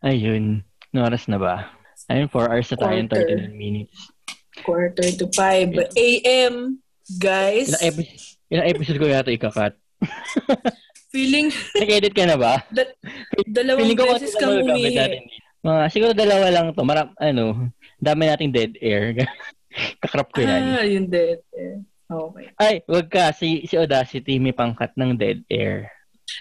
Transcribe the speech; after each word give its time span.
Ayun. 0.00 0.64
No 0.90 1.04
oras 1.04 1.28
na 1.28 1.36
ba? 1.36 1.70
Ayun, 2.08 2.26
4 2.26 2.50
hours 2.50 2.68
na 2.68 2.78
tayo 2.78 2.96
and 2.96 3.08
Quarter. 3.08 3.36
39 3.46 3.54
minutes. 3.54 3.96
Quarter 4.60 5.08
to 5.14 5.26
5 5.30 5.94
a.m. 5.94 6.54
Guys, 7.12 7.70
Ilang, 7.70 7.82
epi- 7.84 8.12
ilang 8.48 8.66
episode 8.68 8.98
ko 8.98 9.06
yata 9.06 9.30
ikakat? 9.30 9.74
feeling 11.12 11.50
Nag-edit 11.82 12.14
ka 12.14 12.22
na 12.22 12.38
ba? 12.38 12.62
da- 12.70 12.94
dalawang 13.44 13.82
Feeling 13.82 13.98
ko 13.98 14.04
beses 14.08 14.34
kang 14.34 14.62
umihi. 14.62 14.94
natin. 14.94 15.22
Mga, 15.60 15.80
siguro 15.90 16.12
dalawa 16.14 16.46
lang 16.48 16.66
to. 16.70 16.82
Maram, 16.82 17.10
ano, 17.18 17.68
dami 17.98 18.22
nating 18.24 18.54
dead 18.54 18.72
air. 18.78 19.12
Kakrap 20.02 20.30
ko 20.30 20.40
yan. 20.40 20.62
Ah, 20.72 20.86
yun 20.86 21.06
din. 21.06 21.38
Eh, 21.52 21.78
Okay. 22.10 22.50
Ay, 22.58 22.82
wag 22.90 23.06
ka. 23.06 23.30
Si, 23.30 23.70
si 23.70 23.78
Audacity 23.78 24.42
may 24.42 24.50
pangkat 24.50 24.90
ng 24.98 25.14
dead 25.14 25.46
air. 25.46 25.86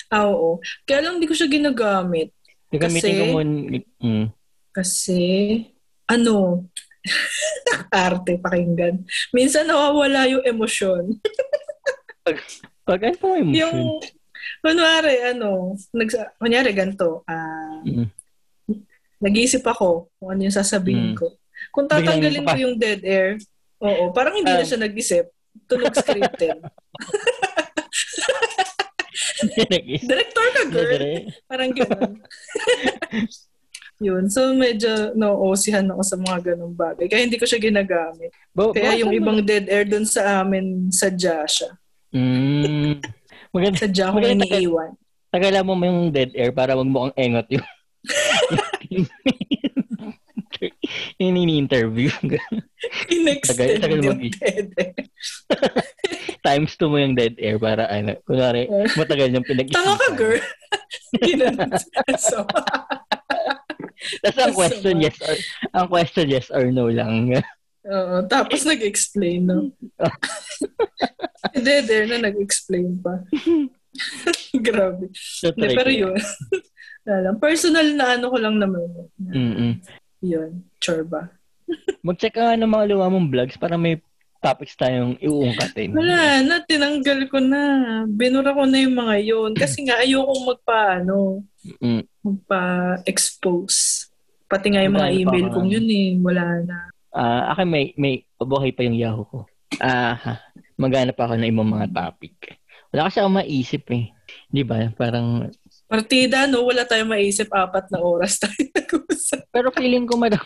Ah, 0.09 0.25
oo. 0.25 0.57
Kaya 0.81 1.05
lang 1.05 1.21
hindi 1.21 1.29
ko 1.29 1.37
siya 1.37 1.45
ginagamit. 1.45 2.33
Gagamitin 2.69 3.01
Kasi- 3.01 3.17
ko 3.17 3.23
muna. 3.31 3.59
Mm. 3.99 4.25
Kasi, 4.69 5.21
ano, 6.05 6.65
arte 7.89 8.37
pakinggan. 8.37 9.01
Minsan 9.33 9.65
nawawala 9.65 10.29
yung 10.29 10.45
emosyon. 10.45 11.17
Pag 12.87 12.99
ano 13.03 13.17
po 13.17 13.33
emotion? 13.33 13.57
Yung, 13.57 13.77
kunwari, 14.61 15.15
ano, 15.25 15.73
nags, 15.93 16.13
kunyari 16.37 16.69
ganito, 16.73 17.25
ah, 17.25 17.81
Mm. 17.81 18.05
nag-iisip 19.19 19.65
ako 19.65 20.13
kung 20.15 20.29
ano 20.31 20.41
yung 20.45 20.53
sasabihin 20.55 21.13
Mm. 21.13 21.17
ko. 21.17 21.33
Kung 21.73 21.89
tatanggalin 21.89 22.45
ko 22.45 22.55
yung 22.55 22.75
dead 22.77 23.01
air, 23.03 23.35
oo, 23.81 24.13
parang 24.13 24.37
hindi 24.37 24.47
na 24.47 24.61
Ah. 24.61 24.67
siya 24.67 24.79
nag-isip. 24.79 25.25
Tunog 25.65 25.91
scripted. 25.91 26.55
Director 30.03 30.45
ka, 30.51 30.61
girl. 30.67 31.01
Parang 31.45 31.71
gano'n. 31.71 32.13
Yun. 33.99 34.31
So, 34.31 34.55
medyo 34.55 35.11
nauosihan 35.11 35.83
ako 35.91 36.01
sa 36.03 36.15
mga 36.15 36.55
ganong 36.55 36.71
bagay. 36.71 37.11
Kaya 37.11 37.27
hindi 37.27 37.35
ko 37.35 37.43
siya 37.43 37.59
ginagamit. 37.59 38.31
Ba- 38.55 38.71
Kaya 38.71 38.95
yung 38.95 39.11
ibang 39.11 39.43
dead 39.43 39.67
air 39.67 39.83
dun 39.83 40.07
sa 40.07 40.39
amin, 40.39 40.87
sadya 40.87 41.43
siya. 41.43 41.69
Mm. 42.15 43.03
Maganda. 43.51 43.77
Sadya 43.77 44.11
ko 44.11 44.17
Maganda- 44.23 44.47
iniiwan. 44.47 44.91
Tagalan 45.29 45.61
mo 45.61 45.73
mo 45.75 45.83
yung 45.85 46.09
dead 46.09 46.31
air 46.33 46.49
para 46.49 46.73
wag 46.73 46.89
mo 46.89 47.05
ang 47.05 47.13
engot 47.13 47.45
yung 47.53 47.65
yung 51.17 51.35
ini-interview. 51.37 52.09
In-extend 53.13 53.79
Tagal- 53.79 53.81
tagal 53.81 53.99
yung 54.01 54.19
dead 54.31 54.67
air. 54.75 54.93
Times 56.47 56.73
two 56.75 56.87
mo 56.87 56.97
yung 56.97 57.13
dead 57.13 57.35
air 57.37 57.59
para 57.59 57.85
ano, 57.87 58.15
kunwari, 58.23 58.65
matagal 58.95 59.29
yung 59.29 59.45
pinag-isipan. 59.45 59.77
Tanga 59.77 59.95
ka, 59.97 60.09
girl. 60.15 60.41
So, 62.19 62.45
Tapos 64.23 64.39
ang 64.39 64.55
question 64.55 64.95
yes 65.03 65.17
or 65.19 65.35
ang 65.75 65.87
question 65.91 66.25
yes 66.31 66.47
or 66.49 66.71
no 66.71 66.87
lang. 66.87 67.35
oo. 67.83 68.15
tapos 68.25 68.63
nag-explain, 68.63 69.43
no? 69.43 69.75
dead 71.51 71.83
air 71.83 72.07
na 72.07 72.31
nag-explain 72.31 72.95
pa. 73.03 73.19
Grabe. 74.55 75.11
So, 75.13 75.51
Hindi, 75.51 75.75
pero 75.75 75.91
yun. 75.91 76.15
Lang. 77.09 77.41
Personal 77.41 77.87
na 77.97 78.15
ano 78.15 78.29
ko 78.29 78.37
lang 78.37 78.61
naman. 78.61 78.85
Mm-mm. 79.17 79.71
Yun. 80.21 80.63
Chorba. 80.77 81.31
Mag-check 82.05 82.33
ka 82.33 82.55
ng 82.55 82.65
mga 82.65 82.85
lumamang 82.89 83.29
vlogs 83.29 83.55
para 83.55 83.75
may 83.75 83.99
topics 84.39 84.73
tayong 84.73 85.19
iuungkatin. 85.19 85.91
Wala 85.91 86.39
na, 86.41 86.63
tinanggal 86.63 87.27
ko 87.27 87.43
na. 87.43 87.61
Binura 88.07 88.55
ko 88.55 88.63
na 88.63 88.79
yung 88.79 88.95
mga 88.95 89.15
yun. 89.19 89.51
Kasi 89.51 89.83
nga, 89.83 89.99
ayokong 89.99 90.43
magpa, 90.47 91.03
ano, 91.03 91.43
Mm. 91.83 92.07
magpa-expose. 92.23 94.07
Pati 94.47 94.71
nga 94.71 94.81
yung 94.81 94.95
mga 94.95 95.11
Magkano 95.11 95.19
pa 95.19 95.27
email 95.27 95.45
ka 95.45 95.53
kong 95.53 95.69
yun 95.69 95.87
eh. 95.87 96.09
Wala 96.17 96.43
na. 96.63 96.77
Ah, 97.11 97.51
akin 97.51 97.67
may 97.67 97.91
may 97.97 98.13
buhay 98.37 98.71
pa 98.71 98.81
yung 98.81 98.95
Yahoo 98.95 99.25
ko. 99.25 99.39
Ah, 99.77 100.15
ha. 100.15 100.33
maghanap 100.79 101.19
ako 101.19 101.35
ng 101.35 101.51
ibang 101.51 101.67
mga 101.67 101.91
topic. 101.91 102.55
Wala 102.89 103.11
kasi 103.11 103.19
ako 103.19 103.29
maisip 103.35 103.83
eh. 103.91 104.09
'Di 104.47 104.63
ba? 104.63 104.87
Parang 104.95 105.51
Partida, 105.89 106.45
no? 106.45 106.61
Wala 106.63 106.85
tayong 106.85 107.09
maisip. 107.09 107.49
Apat 107.49 107.89
na 107.89 107.97
oras 107.97 108.37
tayo 108.37 108.53
nag-usap. 108.77 109.41
pero 109.49 109.73
feeling 109.73 110.05
ko 110.05 110.15
madam 110.15 110.41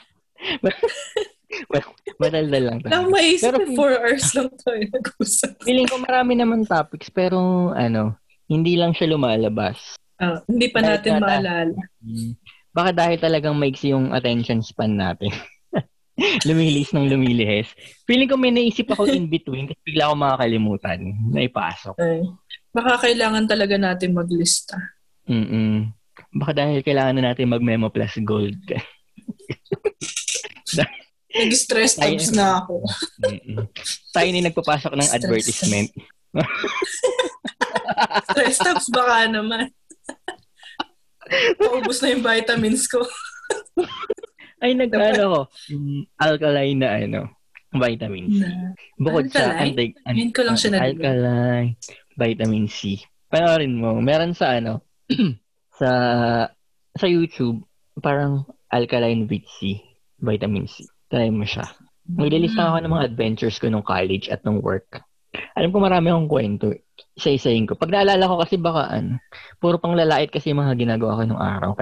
well, 1.70 1.86
madaldal 2.18 2.64
lang 2.64 2.78
Wala 2.80 2.88
tayo. 2.88 2.96
akong 2.98 3.14
maisip. 3.14 3.44
Pero- 3.46 3.60
eh. 3.62 3.76
Four 3.76 3.92
hours 3.94 4.28
lang 4.34 4.50
tayo 4.58 4.82
nag-usap. 4.90 5.52
Feeling 5.62 5.86
ko 5.86 5.96
marami 6.00 6.34
naman 6.34 6.64
topics 6.64 7.12
pero 7.12 7.38
ano, 7.74 8.16
hindi 8.48 8.74
lang 8.74 8.92
siya 8.92 9.12
lumalabas. 9.12 10.00
Ah, 10.16 10.40
hindi 10.46 10.72
pa 10.72 10.80
Dahil 10.80 10.90
natin 10.96 11.12
nga- 11.14 11.22
maalala. 11.22 11.80
Hmm. 12.00 12.32
Baka 12.74 12.90
dahil 12.90 13.18
talagang 13.20 13.54
maiksi 13.54 13.92
yung 13.92 14.10
attention 14.10 14.64
span 14.64 14.98
natin. 14.98 15.30
lumilis 16.48 16.90
ng 16.90 17.06
lumilihis. 17.06 17.70
Feeling 18.06 18.26
ko 18.26 18.38
may 18.38 18.50
naisip 18.50 18.86
ako 18.88 19.06
in 19.08 19.26
between 19.28 19.66
kasi 19.66 19.82
bigla 19.84 20.08
ako 20.08 20.16
makakalimutan 20.16 21.00
na 21.30 21.42
ipasok. 21.42 21.94
Ay. 21.98 22.22
Baka 22.70 23.06
kailangan 23.06 23.46
talaga 23.46 23.78
natin 23.78 24.18
maglista. 24.18 24.78
Mm 25.24 25.92
Baka 26.34 26.52
dahil 26.54 26.82
kailangan 26.82 27.14
na 27.18 27.34
natin 27.34 27.50
mag-memo 27.50 27.90
plus 27.90 28.18
gold. 28.22 28.58
Nag-stress 31.34 31.98
Ay, 31.98 32.14
tabs 32.14 32.30
na 32.30 32.62
ako. 32.62 32.86
Mm-mm. 33.26 33.66
Tayo 34.14 34.26
yung 34.30 34.46
nagpapasok 34.46 34.94
ng 34.94 35.02
Stress. 35.10 35.18
advertisement. 35.18 35.90
Stress 38.30 38.58
tabs 38.62 38.88
baka 38.94 39.30
naman. 39.30 39.74
Paubos 41.58 41.98
na 42.02 42.14
yung 42.14 42.22
vitamins 42.22 42.86
ko. 42.86 43.02
Ay, 44.62 44.78
nag-ano 44.78 45.24
ko. 45.26 45.40
mm, 45.74 46.02
alkaline 46.22 46.78
na 46.78 46.90
ano, 47.02 47.22
vitamins. 47.74 48.38
Na. 48.38 48.78
Bukod 49.02 49.26
sa 49.34 49.58
Alkaline? 49.58 49.98
anti, 49.98 50.14
Ngayon 50.14 50.32
ko 50.32 50.42
lang 50.46 50.58
siya 50.58 50.70
narinig. 50.72 51.02
alkaline, 51.02 51.70
vitamin 52.14 52.66
C. 52.70 53.02
Panoorin 53.26 53.74
mo, 53.74 53.98
meron 53.98 54.38
sa 54.38 54.54
ano, 54.54 54.86
sa 55.80 55.90
sa 56.94 57.08
YouTube, 57.10 57.66
parang 58.00 58.46
alkaline 58.70 59.26
with 59.26 59.46
C, 59.50 59.82
vitamin 60.22 60.70
C. 60.70 60.86
Try 61.10 61.30
mo 61.30 61.46
siya. 61.46 61.66
Maglilista 62.04 62.68
ako 62.68 62.84
ng 62.84 62.94
mga 62.94 63.08
adventures 63.14 63.58
ko 63.62 63.72
nung 63.72 63.86
college 63.86 64.28
at 64.28 64.44
nung 64.44 64.60
work. 64.60 65.02
Alam 65.58 65.74
ko 65.74 65.78
marami 65.82 66.10
akong 66.10 66.30
kwento. 66.30 66.66
Isa-isayin 67.18 67.66
ko. 67.66 67.74
Pag 67.74 67.94
naalala 67.94 68.30
ko 68.30 68.36
kasi 68.42 68.58
baka 68.58 68.90
ano, 68.90 69.18
puro 69.58 69.82
pang 69.82 69.98
lalait 69.98 70.30
kasi 70.30 70.54
yung 70.54 70.62
mga 70.62 70.78
ginagawa 70.78 71.18
ko 71.18 71.24
nung 71.26 71.42
araw. 71.42 71.72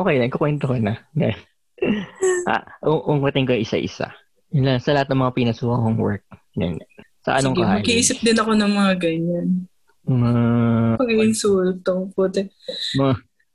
okay 0.00 0.16
lang, 0.16 0.32
kukwento 0.32 0.70
ko 0.70 0.76
na. 0.80 0.96
ah, 2.52 2.64
ungwatin 2.84 3.48
ko 3.48 3.56
isa-isa. 3.56 4.12
Yun 4.54 4.70
lang, 4.70 4.80
sa 4.80 4.94
lahat 4.94 5.10
ng 5.10 5.20
mga 5.20 5.34
pinasuha 5.34 5.82
kong 5.82 5.98
work. 5.98 6.24
Yan. 6.56 6.78
Sa 7.26 7.40
anong 7.40 7.56
Sige, 7.56 7.64
college? 7.64 7.76
mag-iisip 7.80 8.18
din 8.22 8.38
ako 8.38 8.52
ng 8.54 8.72
mga 8.72 8.92
ganyan. 9.00 9.48
Mga, 10.04 10.32
Pag-insulto. 11.00 12.12
Puti. 12.12 12.44
mga, 13.00 13.14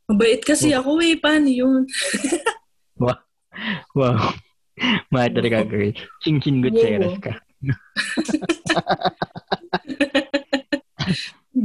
Mabait 0.09 0.41
kasi 0.41 0.73
ako 0.73 0.97
eh. 1.05 1.13
Paano 1.21 1.45
yun? 1.45 1.85
wow. 3.97 4.33
Matter 5.13 5.45
ka, 5.45 5.61
girl. 5.69 5.93
Chin-chin 6.25 6.65
gutseras 6.65 7.13
ka. 7.21 7.37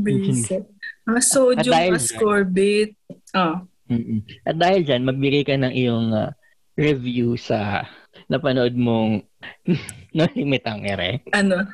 Basic. 0.05 0.69
Ah, 1.09 1.21
sodium 1.25 1.72
dahil 1.72 1.97
ascorbate. 1.97 2.97
Ah. 3.33 3.65
Mm-mm. 3.89 4.21
At 4.45 4.56
dahil 4.61 4.84
dyan, 4.84 5.09
magbigay 5.09 5.45
ka 5.45 5.56
ng 5.56 5.72
iyong 5.72 6.12
ah, 6.12 6.37
review 6.77 7.41
sa 7.41 7.89
napanood 8.28 8.75
mong 8.77 9.22
no 10.16 10.25
limitang 10.34 10.84
ere. 10.84 11.22
Ano? 11.33 11.65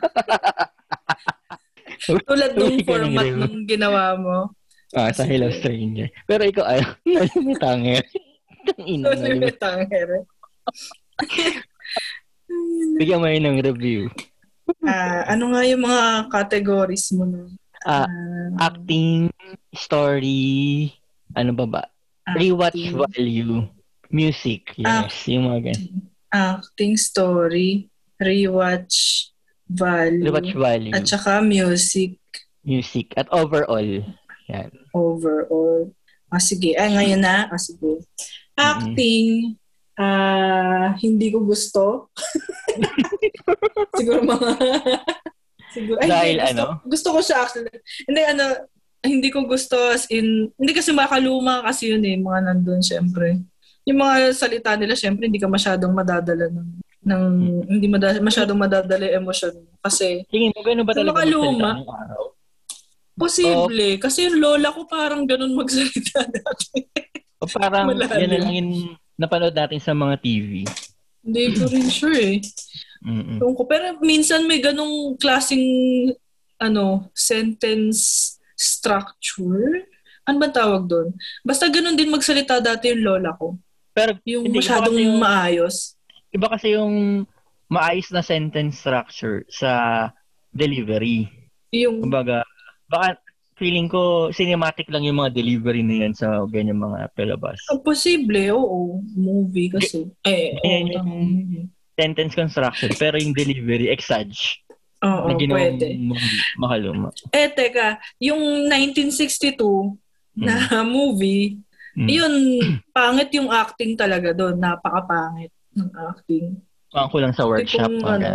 Tulad 2.29 2.53
nung 2.55 2.79
format 2.83 3.27
nung 3.31 3.65
ginawa 3.65 4.17
mo. 4.17 4.37
Ah, 4.91 5.11
sa 5.11 5.23
Hello 5.23 5.49
Stranger. 5.51 6.11
Pero 6.25 6.43
ikaw 6.43 6.67
ay 6.67 6.81
no 7.07 7.21
limitang 7.29 7.83
ere. 7.87 8.09
Ang 8.75 8.87
ina, 8.89 9.05
So, 9.07 9.15
no 9.15 9.25
limitang. 9.25 9.39
limitang 9.39 9.81
ere. 9.91 10.19
Bigyan 12.97 13.21
mo 13.21 13.27
yun 13.27 13.45
ng 13.47 13.59
review. 13.63 14.11
Ah, 14.83 15.27
ano 15.29 15.55
nga 15.55 15.63
yung 15.63 15.83
mga 15.83 16.03
categories 16.29 17.11
mo 17.13 17.25
nun? 17.25 17.55
Ah, 17.81 18.05
Ah, 18.05 18.67
acting, 18.67 19.31
story, 19.73 20.91
ano 21.33 21.55
ba 21.55 21.67
ba? 21.67 21.83
Rewatch 22.31 22.77
value, 22.93 23.67
music. 24.09 24.75
Yes, 24.77 25.27
yung 25.27 25.49
mga 25.49 25.73
ganun. 25.73 26.07
acting 26.31 26.95
story, 26.95 27.89
rewatch 28.19 29.30
value, 29.71 30.27
Rewatch 30.27 30.53
value, 30.59 30.93
at 30.93 31.07
saka 31.07 31.39
music 31.41 32.21
music, 32.65 33.13
at 33.17 33.29
overall. 33.33 34.05
Yan. 34.51 34.71
overall. 34.95 35.95
Ah, 36.31 36.43
sige. 36.43 36.75
Ay, 36.75 36.95
ngayon 36.95 37.23
na. 37.23 37.47
Ah, 37.51 37.59
sige. 37.59 38.03
Acting, 38.59 39.59
ah, 39.99 40.95
hindi 40.99 41.31
ko 41.31 41.43
gusto. 41.43 42.11
Siguro 43.99 44.23
mga... 44.27 44.51
Siguro, 45.71 45.99
ay, 46.03 46.09
Dahil 46.11 46.37
gusto, 46.39 46.51
ano? 46.51 46.65
Gusto 46.87 47.09
ko 47.15 47.19
siya 47.23 47.37
actually. 47.47 47.75
Hindi, 48.07 48.23
ano, 48.27 48.45
hindi 49.07 49.29
ko 49.31 49.47
gusto 49.47 49.79
as 49.91 50.11
in, 50.11 50.51
hindi 50.59 50.73
kasi 50.75 50.91
makaluma 50.91 51.63
kasi 51.63 51.95
yun 51.95 52.03
eh, 52.03 52.19
mga 52.19 52.41
nandun 52.51 52.83
syempre. 52.83 53.39
Yung 53.87 54.03
mga 54.03 54.35
salita 54.35 54.75
nila 54.75 54.99
syempre 54.99 55.31
hindi 55.31 55.39
ka 55.39 55.47
masyadong 55.47 55.95
madadala 55.95 56.51
ng, 56.51 56.69
ng 57.01 57.23
hindi 57.67 57.87
mada, 57.87 58.13
masyadong 58.17 58.57
madadala 58.57 59.05
yung 59.05 59.25
emosyon 59.25 59.57
mo. 59.57 59.73
Kasi, 59.81 60.25
Tingin 60.27 60.53
mo, 60.53 60.61
ganun 60.61 60.85
ba 60.85 60.93
talaga 60.93 61.21
makaluma. 61.21 61.81
araw? 61.81 62.25
posible. 63.13 63.77
Kasi 63.99 64.25
yung 64.25 64.41
lola 64.41 64.69
ko 64.71 64.85
parang 64.85 65.25
ganun 65.25 65.53
magsalita 65.53 66.25
dati. 66.33 66.89
O 67.37 67.45
parang 67.45 67.89
Malalim. 67.89 68.17
yan 68.19 68.33
lang 68.33 68.49
yung 68.51 68.73
napanood 69.15 69.53
natin 69.53 69.77
sa 69.77 69.93
mga 69.93 70.17
TV. 70.19 70.65
hindi 71.21 71.53
ko 71.53 71.69
rin 71.69 71.85
sure 71.87 72.17
eh. 72.17 72.41
Mm-mm. 73.05 73.37
Ko. 73.53 73.65
Pero 73.65 74.01
minsan 74.01 74.45
may 74.45 74.57
ganong 74.57 75.17
klaseng 75.17 75.61
ano, 76.57 77.13
sentence 77.13 78.33
structure. 78.55 79.85
Ano 80.25 80.37
ba 80.37 80.49
tawag 80.49 80.85
doon? 80.85 81.13
Basta 81.41 81.69
ganun 81.69 81.93
din 81.93 82.09
magsalita 82.09 82.57
dati 82.59 82.89
yung 82.89 83.05
lola 83.05 83.37
ko. 83.37 83.57
Pero 83.93 84.17
Yung 84.25 84.49
masyadong 84.49 84.97
yung- 84.97 85.21
maayos. 85.21 85.93
Iba 86.31 86.47
kasi 86.47 86.75
yung 86.75 87.25
maayos 87.67 88.11
na 88.11 88.21
sentence 88.21 88.79
structure 88.79 89.47
sa 89.47 89.71
delivery. 90.51 91.31
Yung, 91.71 92.03
Kumbaga, 92.03 92.43
baka 92.87 93.19
feeling 93.55 93.87
ko 93.87 94.33
cinematic 94.33 94.89
lang 94.89 95.05
yung 95.05 95.21
mga 95.21 95.37
delivery 95.37 95.85
na 95.85 96.03
yan 96.03 96.15
sa 96.17 96.43
ganyan 96.49 96.81
mga 96.81 97.13
pelabas. 97.15 97.61
ah, 97.69 97.79
posible, 97.79 98.51
oo. 98.51 99.05
Movie 99.15 99.71
kasi. 99.71 100.09
Eh, 100.25 100.57
Ganyan 100.57 100.83
oo, 100.83 100.91
yung 100.91 100.97
tama. 100.99 101.69
sentence 101.95 102.35
construction, 102.35 102.91
pero 102.97 103.21
yung 103.21 103.37
delivery, 103.37 103.87
exage. 103.87 104.59
Oo, 105.01 105.29
na 105.29 105.37
pwede. 105.37 105.97
ma- 105.97 106.21
makaluma. 106.59 107.09
Eh, 107.31 107.49
teka, 107.49 108.01
yung 108.19 108.67
1962 108.67 109.97
na 110.35 110.57
movie, 110.83 111.61
Mm. 111.91 112.07
yun, 112.09 112.35
pangit 112.91 113.35
yung 113.35 113.51
acting 113.51 113.95
talaga 113.95 114.31
doon. 114.31 114.57
Napakapangit 114.57 115.51
ng 115.77 115.91
acting. 116.11 116.59
Pang 116.91 117.11
ko 117.11 117.23
lang 117.23 117.35
sa 117.35 117.47
workshop. 117.47 117.87
Tipong, 117.87 118.03
mga 118.03 118.17
ano, 118.19 118.31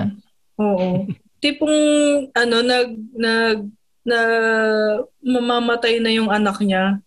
oo. 0.59 0.87
Tipong, 1.43 1.77
ano, 2.31 2.55
nag, 2.63 2.89
nag, 3.13 3.57
na 4.05 4.19
mamamatay 5.19 5.97
na 5.97 6.13
yung 6.13 6.29
anak 6.29 6.61
niya. 6.61 7.01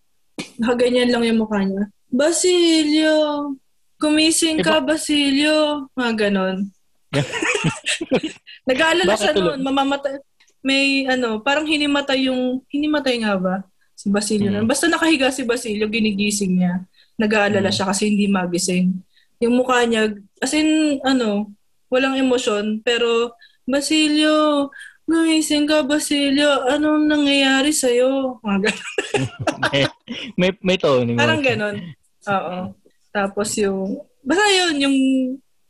Nakaganyan 0.58 1.14
lang 1.14 1.22
yung 1.24 1.46
mukha 1.46 1.62
niya. 1.62 1.86
Basilio! 2.10 3.54
Kumising 4.02 4.62
ka, 4.62 4.82
Basilio! 4.82 5.86
Mga 5.94 6.12
ganon. 6.28 6.70
Nag-aalala 8.68 9.14
siya 9.14 9.32
noon, 9.32 9.62
mamamatay. 9.62 10.20
May, 10.60 11.06
ano, 11.06 11.38
parang 11.38 11.64
hinimatay 11.64 12.28
yung, 12.28 12.60
hinimatay 12.68 13.22
nga 13.22 13.38
ba? 13.38 13.62
Si 13.94 14.10
Basilio. 14.10 14.50
Mm. 14.50 14.66
Basta 14.66 14.90
nakahiga 14.90 15.30
si 15.30 15.46
Basilio, 15.46 15.86
ginigising 15.86 16.60
niya. 16.60 16.82
Nag-aalala 17.18 17.70
Mm. 17.70 17.74
siya 17.74 17.86
kasi 17.88 18.10
hindi 18.10 18.26
magising. 18.26 18.94
Yung 19.38 19.54
mukha 19.54 19.86
niya, 19.86 20.10
as 20.38 20.52
in, 20.52 20.98
ano, 21.02 21.50
walang 21.88 22.14
emosyon, 22.14 22.82
pero, 22.82 23.32
Basilio, 23.62 24.68
gumising 25.04 25.64
ka, 25.64 25.84
Basilio, 25.84 26.66
anong 26.66 27.06
nangyayari 27.06 27.70
sa'yo? 27.70 28.40
Mga 28.42 28.58
ganon. 28.66 28.90
may, 29.64 29.82
may, 30.36 30.50
may 30.60 30.76
tone. 30.76 31.14
Parang 31.14 31.40
ganon. 31.40 31.76
Oo. 32.26 32.56
Tapos 33.08 33.54
yung, 33.56 34.02
basta 34.20 34.44
yun, 34.48 34.74
yung 34.80 34.96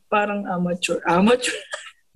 parang 0.09 0.43
amateur. 0.49 0.99
Amateur. 1.05 1.55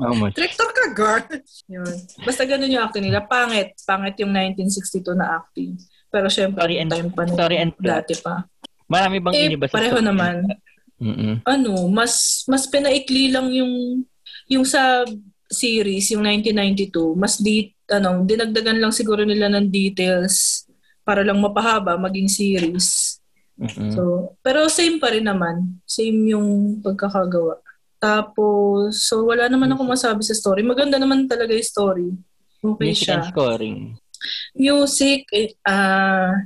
Much? 0.03 0.35
Director 0.35 0.67
ka, 0.75 0.85
girl. 0.91 1.23
Yun. 1.71 1.95
Basta 2.27 2.43
ganun 2.43 2.75
yung 2.75 2.83
acting 2.83 3.07
nila. 3.07 3.23
Pangit. 3.23 3.79
Pangit 3.87 4.19
yung 4.19 4.35
1962 4.35 5.15
na 5.15 5.39
acting. 5.39 5.79
Pero 6.11 6.27
syempre, 6.27 6.59
Story 6.59 6.83
and- 6.83 6.91
time 6.91 7.11
pa 7.15 7.23
story 7.23 7.57
and 7.63 7.71
plot. 7.79 8.03
Dati 8.03 8.19
pa. 8.19 8.43
Marami 8.91 9.23
bang 9.23 9.33
Eh, 9.33 9.47
iniba 9.47 9.71
sa 9.71 9.79
pareho 9.79 10.03
story? 10.03 10.09
naman. 10.11 10.43
Mm-mm. 11.03 11.43
Ano, 11.43 11.91
mas 11.91 12.47
mas 12.47 12.71
pinaikli 12.71 13.35
lang 13.35 13.51
yung 13.51 14.07
yung 14.47 14.63
sa 14.63 15.03
series, 15.53 16.15
yung 16.15 16.25
1992, 16.25 17.13
mas 17.19 17.37
di, 17.37 17.75
ano, 17.93 18.25
dinagdagan 18.25 18.81
lang 18.81 18.95
siguro 18.95 19.23
nila 19.23 19.53
ng 19.53 19.69
details 19.69 20.65
para 21.05 21.21
lang 21.21 21.39
mapahaba 21.39 22.01
maging 22.01 22.31
series. 22.31 23.19
Mm-mm. 23.61 23.93
So, 23.93 24.33
pero 24.41 24.65
same 24.73 24.97
pa 24.97 25.13
rin 25.13 25.29
naman. 25.29 25.83
Same 25.85 26.33
yung 26.33 26.81
pagkakagawa. 26.81 27.61
Tapos, 28.03 29.07
so 29.07 29.29
wala 29.29 29.47
naman 29.47 29.71
ako 29.71 29.87
masabi 29.87 30.25
sa 30.25 30.35
story. 30.35 30.65
Maganda 30.67 30.99
naman 30.99 31.29
talaga 31.29 31.53
yung 31.55 31.69
story. 31.69 32.09
Okay 32.63 32.91
Music 32.91 33.07
siya. 33.07 33.29
scoring. 33.31 33.95
Music, 34.55 35.27
eh, 35.33 35.53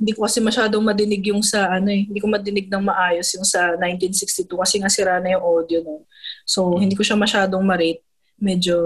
hindi 0.00 0.12
ko 0.14 0.24
kasi 0.24 0.38
masyadong 0.40 0.82
madinig 0.82 1.22
yung 1.28 1.42
sa 1.42 1.68
ano 1.72 1.90
eh. 1.90 2.06
Hindi 2.06 2.18
ko 2.20 2.28
madinig 2.30 2.66
ng 2.70 2.84
maayos 2.84 3.28
yung 3.36 3.46
sa 3.46 3.74
1962 3.78 4.48
kasi 4.56 4.74
nga 4.80 4.90
sira 4.90 5.18
na 5.20 5.36
yung 5.36 5.44
audio 5.44 5.82
no. 5.82 6.04
So, 6.46 6.78
hindi 6.78 6.94
ko 6.94 7.02
siya 7.02 7.18
masyadong 7.18 7.62
ma-rate. 7.62 8.02
Medyo, 8.36 8.76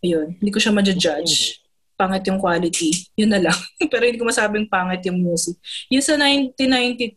ayun, 0.00 0.38
hindi 0.38 0.50
ko 0.50 0.58
siya 0.62 0.72
ma-judge. 0.72 1.60
Pangit 2.00 2.24
yung 2.24 2.40
quality. 2.40 3.12
Yun 3.18 3.28
na 3.28 3.40
lang. 3.44 3.58
Pero 3.92 4.08
hindi 4.08 4.16
ko 4.16 4.24
masabing 4.24 4.64
pangit 4.64 5.04
yung 5.04 5.20
music. 5.20 5.60
Yung 5.92 6.00
sa 6.00 6.16
1992, 6.16 7.12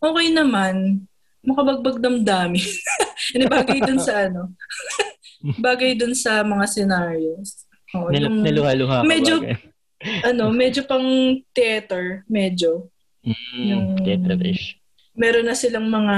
okay 0.00 0.26
naman. 0.32 1.04
Makabagbag 1.44 2.02
damdamin. 2.02 2.64
Hindi 3.32 3.46
bagay 3.46 3.78
dun 3.84 4.00
sa 4.02 4.26
ano. 4.26 4.52
bagay 5.66 5.94
dun 5.94 6.12
sa 6.12 6.42
mga 6.42 6.64
scenarios. 6.66 7.68
Oh, 7.94 8.10
Nil- 8.12 8.26
yung- 8.28 8.42
niluha-luha 8.44 9.00
ka 9.00 9.06
medyo-. 9.06 9.40
Ano, 10.00 10.50
medyo 10.50 10.82
pang 10.82 11.04
theater, 11.50 12.22
medyo. 12.26 12.86
Mm, 13.22 13.62
yung- 13.64 13.88
theaterish. 13.98 14.78
Meron 15.12 15.46
na 15.46 15.58
silang 15.58 15.90
mga 15.90 16.16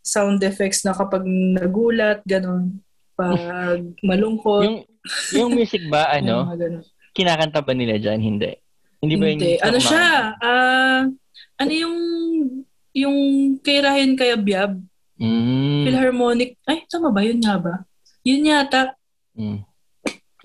sound 0.00 0.38
effects 0.40 0.86
na 0.86 0.94
kapag 0.94 1.26
nagulat, 1.26 2.22
ganun. 2.22 2.78
Pag 3.18 3.34
malungkot, 4.06 4.62
Yung, 4.62 4.78
yung 5.34 5.50
music 5.52 5.82
ba, 5.90 6.06
ano, 6.16 6.46
kinakanta 7.10 7.58
ba 7.58 7.72
nila 7.74 7.98
dyan? 7.98 8.20
Hindi. 8.20 8.54
Hindi 9.02 9.14
ba 9.16 9.24
yung 9.26 9.40
Hindi. 9.40 9.54
Ano 9.58 9.78
siya? 9.78 10.06
Ah, 10.38 11.02
ano 11.58 11.72
yung 11.72 11.96
yung 12.96 13.16
kay 13.60 13.82
Ryan 13.82 14.16
Kayabyab? 14.16 14.72
Mm, 15.16 15.84
Philharmonic. 15.84 16.56
Ay, 16.64 16.84
tama 16.86 17.08
ba? 17.08 17.20
Yun 17.20 17.40
nga 17.40 17.56
ba? 17.56 17.74
Yun 18.22 18.46
yata. 18.46 18.94
mm. 19.34 19.58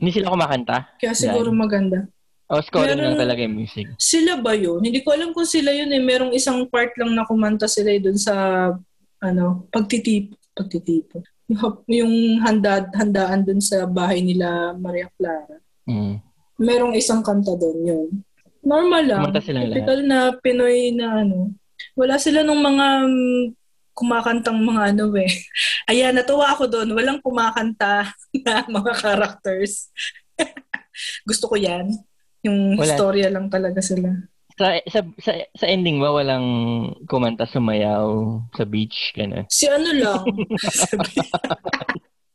Hindi 0.01 0.09
sila 0.11 0.33
kumakanta? 0.33 0.97
Kaya 0.97 1.13
siguro 1.13 1.53
maganda. 1.53 2.09
O 2.51 2.59
scoring 2.59 2.99
Meron- 2.99 3.15
lang 3.15 3.21
talaga 3.23 3.39
yung 3.47 3.55
music? 3.55 3.95
Sila 3.95 4.35
ba 4.43 4.51
yun? 4.51 4.83
Hindi 4.83 4.99
ko 4.99 5.15
alam 5.15 5.31
kung 5.31 5.47
sila 5.47 5.71
yun 5.71 5.87
eh. 5.87 6.03
Merong 6.03 6.35
isang 6.35 6.67
part 6.67 6.91
lang 6.99 7.15
na 7.15 7.23
kumanta 7.23 7.63
sila 7.63 7.95
dun 7.95 8.19
sa 8.19 8.35
ano, 9.23 9.71
pagtitip, 9.71 10.35
pagtitipo. 10.51 11.23
Yung, 11.87 12.43
handa, 12.43 12.91
handaan 12.91 13.47
dun 13.47 13.63
sa 13.63 13.87
bahay 13.87 14.19
nila 14.19 14.75
Maria 14.75 15.07
Clara. 15.15 15.63
Mm. 15.87 16.19
Merong 16.59 16.93
isang 16.99 17.23
kanta 17.23 17.55
doon 17.55 17.79
yun. 17.87 18.07
Normal 18.61 19.03
lang. 19.07 19.21
Kumanta 19.23 19.41
silang 19.41 19.71
lahat. 19.71 19.87
Typical 19.87 19.99
na 20.03 20.19
Pinoy 20.35 20.91
na 20.91 21.07
ano. 21.23 21.55
Wala 21.95 22.19
sila 22.19 22.43
nung 22.43 22.59
mga 22.59 22.87
mm, 23.07 23.43
kumakantang 23.95 24.59
mga 24.59 24.91
ano 24.91 25.05
eh. 25.17 25.31
Ayan, 25.91 26.19
natuwa 26.19 26.51
ako 26.51 26.67
doon. 26.67 26.89
Walang 26.99 27.23
kumakanta 27.23 28.11
na 28.43 28.67
mga 28.67 28.91
characters. 28.99 29.87
Gusto 31.23 31.47
ko 31.47 31.55
yan. 31.55 31.89
Yung 32.41 32.77
Wala. 32.77 32.93
storya 32.97 33.27
lang 33.29 33.47
talaga 33.47 33.79
sila. 33.81 34.09
Sa, 34.57 34.77
sa, 34.89 34.99
sa, 35.17 35.31
sa 35.57 35.65
ending 35.65 35.97
ba, 35.97 36.11
walang 36.13 36.47
kumanta, 37.09 37.49
sumayaw 37.49 38.41
sa 38.53 38.63
beach, 38.67 39.13
gano'n? 39.17 39.47
Si 39.49 39.65
ano 39.65 39.89
lang. 39.89 40.21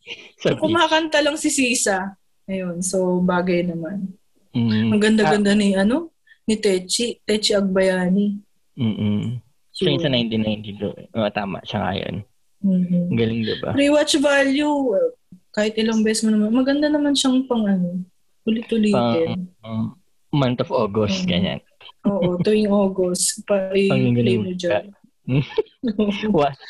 Sa 0.43 0.55
beach. 0.55 0.63
kumakanta 0.63 1.19
lang 1.19 1.35
si 1.35 1.51
Sisa. 1.51 2.15
Ayun, 2.47 2.79
so 2.79 3.19
bagay 3.27 3.67
naman. 3.67 4.15
Mm. 4.55 4.95
Ang 4.95 5.03
ganda-ganda 5.03 5.53
ni 5.53 5.75
ano, 5.75 6.15
ni 6.47 6.55
Techi, 6.57 7.19
Techi 7.27 7.53
Agbayani. 7.53 8.39
Mm-mm. 8.79 9.43
Siya 9.77 9.93
yung 9.93 10.01
sa 10.01 10.09
1992. 10.09 11.13
Oo, 11.13 11.29
tama. 11.35 11.61
Siya 11.67 11.79
nga 11.85 11.93
yun. 11.99 12.17
Mhm. 12.65 13.13
Ang 13.13 13.19
galing, 13.19 13.41
diba? 13.45 13.71
Rewatch 13.77 14.17
value, 14.17 14.97
uh, 14.97 15.11
kahit 15.53 15.77
ilang 15.77 16.01
beses 16.01 16.25
mo 16.25 16.33
naman, 16.33 16.53
maganda 16.53 16.89
naman 16.89 17.13
siyang 17.13 17.45
pang 17.45 17.65
ano, 17.69 18.01
ulit-ulitin. 18.47 19.51
Um, 19.61 19.99
month 20.33 20.61
of 20.61 20.71
August, 20.71 21.23
Mm. 21.23 21.29
ganyan. 21.29 21.61
Oo, 22.07 22.39
tuwing 22.41 22.71
August, 22.71 23.27
pa 23.49 23.71
i-play 23.73 24.39
mo 24.39 24.53
dyan. 24.53 24.95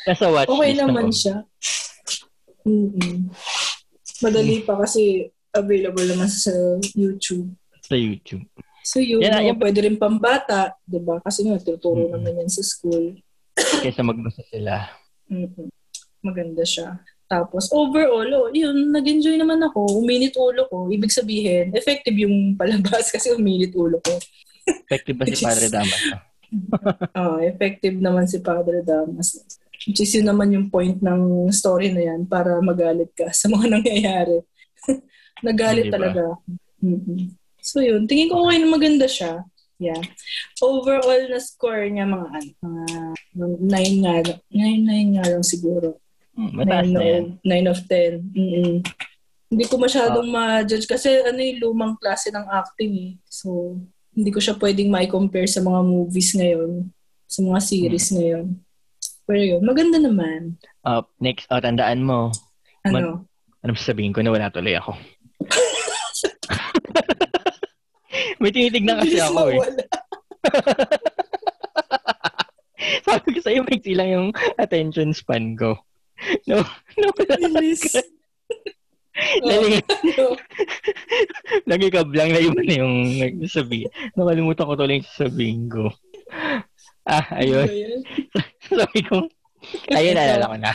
Nasa 0.03 0.25
watch 0.27 0.49
okay 0.49 0.71
naman 0.73 1.09
ako. 1.09 1.15
siya. 1.15 1.35
mm 2.65 3.29
Madali 4.17 4.65
pa 4.65 4.73
kasi 4.75 5.29
available 5.53 6.01
naman 6.03 6.25
sa 6.25 6.49
YouTube. 6.91 7.53
Sa 7.85 7.93
YouTube. 7.93 8.41
So 8.81 8.97
yun, 8.97 9.21
Yan, 9.21 9.45
yan- 9.45 9.61
pwede 9.61 9.85
rin 9.85 9.93
pambata, 9.95 10.73
'di 10.81 10.97
ba? 10.99 11.21
Kasi 11.21 11.45
nga 11.45 11.59
tuturo 11.59 12.09
Mm. 12.09 12.11
naman 12.17 12.41
yan 12.41 12.49
sa 12.49 12.65
school. 12.65 13.13
Kaysa 13.53 14.01
magbasa 14.01 14.41
sila. 14.49 14.89
mm 15.29 15.69
Maganda 16.17 16.65
siya. 16.65 16.97
Tapos 17.27 17.67
overall, 17.75 18.47
oh, 18.47 18.47
yun, 18.55 18.87
nag-enjoy 18.95 19.35
naman 19.35 19.59
ako. 19.59 19.99
Uminit 19.99 20.31
ulo 20.39 20.63
ko. 20.71 20.87
Ibig 20.87 21.11
sabihin, 21.11 21.75
effective 21.75 22.15
yung 22.15 22.55
palabas 22.55 23.11
kasi 23.13 23.35
uminit 23.35 23.75
ulo 23.75 23.99
ko. 23.99 24.15
Effective 24.63 25.15
ba 25.19 25.27
si 25.27 25.43
Padre 25.43 25.67
Damas? 25.67 26.01
oh, 27.19 27.37
effective 27.51 27.95
naman 27.99 28.25
si 28.31 28.39
Padre 28.39 28.79
Damas. 28.79 29.43
Which 29.83 29.99
is 30.03 30.11
yun 30.15 30.31
naman 30.31 30.55
yung 30.55 30.71
point 30.71 31.03
ng 31.03 31.51
story 31.51 31.91
na 31.91 32.15
yan 32.15 32.27
para 32.27 32.59
magalit 32.63 33.11
ka 33.11 33.27
sa 33.35 33.51
mga 33.51 33.67
nangyayari. 33.75 34.39
Nagalit 35.43 35.91
talaga. 35.91 36.39
Mm-hmm. 36.79 37.35
So 37.59 37.83
yun, 37.83 38.07
tingin 38.07 38.31
ko 38.31 38.47
okay 38.47 38.63
na 38.63 38.71
maganda 38.71 39.07
siya. 39.11 39.43
Yeah. 39.77 40.01
Overall 40.63 41.29
na 41.29 41.37
score 41.37 41.85
niya 41.91 42.09
mga 42.09 42.27
ano, 42.33 42.51
mga 43.35 43.55
9 43.61 44.01
nga, 44.01 44.15
9, 44.49 44.49
9 44.49 45.15
nga 45.19 45.25
lang 45.27 45.45
siguro. 45.45 46.01
Hmm, 46.37 46.53
mataas 46.53 46.85
9 46.85 46.93
na 46.93 47.01
yan. 47.01 47.25
9 47.41 47.73
of 47.73 47.79
10. 47.89 48.37
Mm-mm. 48.37 48.73
Hindi 49.47 49.65
ko 49.65 49.75
masyadong 49.81 50.29
uh, 50.29 50.33
ma-judge 50.37 50.85
kasi 50.85 51.09
ano 51.25 51.41
yung 51.41 51.59
lumang 51.65 51.93
klase 51.97 52.29
ng 52.29 52.45
acting 52.45 52.93
eh. 52.93 53.11
So, 53.25 53.73
hindi 54.13 54.29
ko 54.29 54.37
siya 54.37 54.53
pwedeng 54.61 54.93
ma-compare 54.93 55.49
sa 55.49 55.65
mga 55.65 55.81
movies 55.81 56.37
ngayon, 56.37 56.93
sa 57.25 57.39
mga 57.41 57.59
series 57.65 58.13
hmm. 58.13 58.17
ngayon. 58.21 58.45
Pero 59.27 59.41
yun, 59.41 59.61
maganda 59.65 59.97
naman. 59.97 60.61
Uh, 60.85 61.01
next, 61.17 61.49
oh, 61.49 61.59
tandaan 61.59 62.05
mo. 62.05 62.29
Ano? 62.85 62.93
Man, 62.93 63.03
ano 63.65 63.71
sabihin 63.75 64.13
ko 64.13 64.21
na 64.21 64.31
wala 64.31 64.53
tuloy 64.53 64.77
ako? 64.77 64.93
May 68.41 68.53
tinitignan 68.53 69.01
kasi 69.01 69.17
ako 69.17 69.49
eh. 69.51 69.57
Sabi 73.07 73.27
ko 73.35 73.39
sa'yo, 73.41 73.61
may 73.65 73.79
lang 73.95 74.09
yung 74.11 74.27
attention 74.61 75.11
span 75.11 75.57
ko. 75.57 75.75
No, 76.47 76.63
no, 76.99 77.07
Bilis. 77.15 77.83
Lagi, 79.41 79.81
oh, 80.21 80.37
lagi 81.73 81.87
ka 81.89 82.05
blank 82.05 82.37
na 82.37 82.41
iba 82.45 82.61
na 82.61 82.75
yung 82.77 83.17
nagsasabi. 83.17 83.89
Nakalimutan 84.13 84.69
ko 84.69 84.77
tuloy 84.77 85.01
yung 85.01 85.09
sasabihin 85.09 85.65
ko. 85.73 85.89
Ah, 87.01 87.25
ayun. 87.33 87.65
Sabi 88.69 89.01
ko, 89.09 89.25
ayun, 89.89 90.13
naalala 90.13 90.53
ko 90.53 90.57
na. 90.61 90.71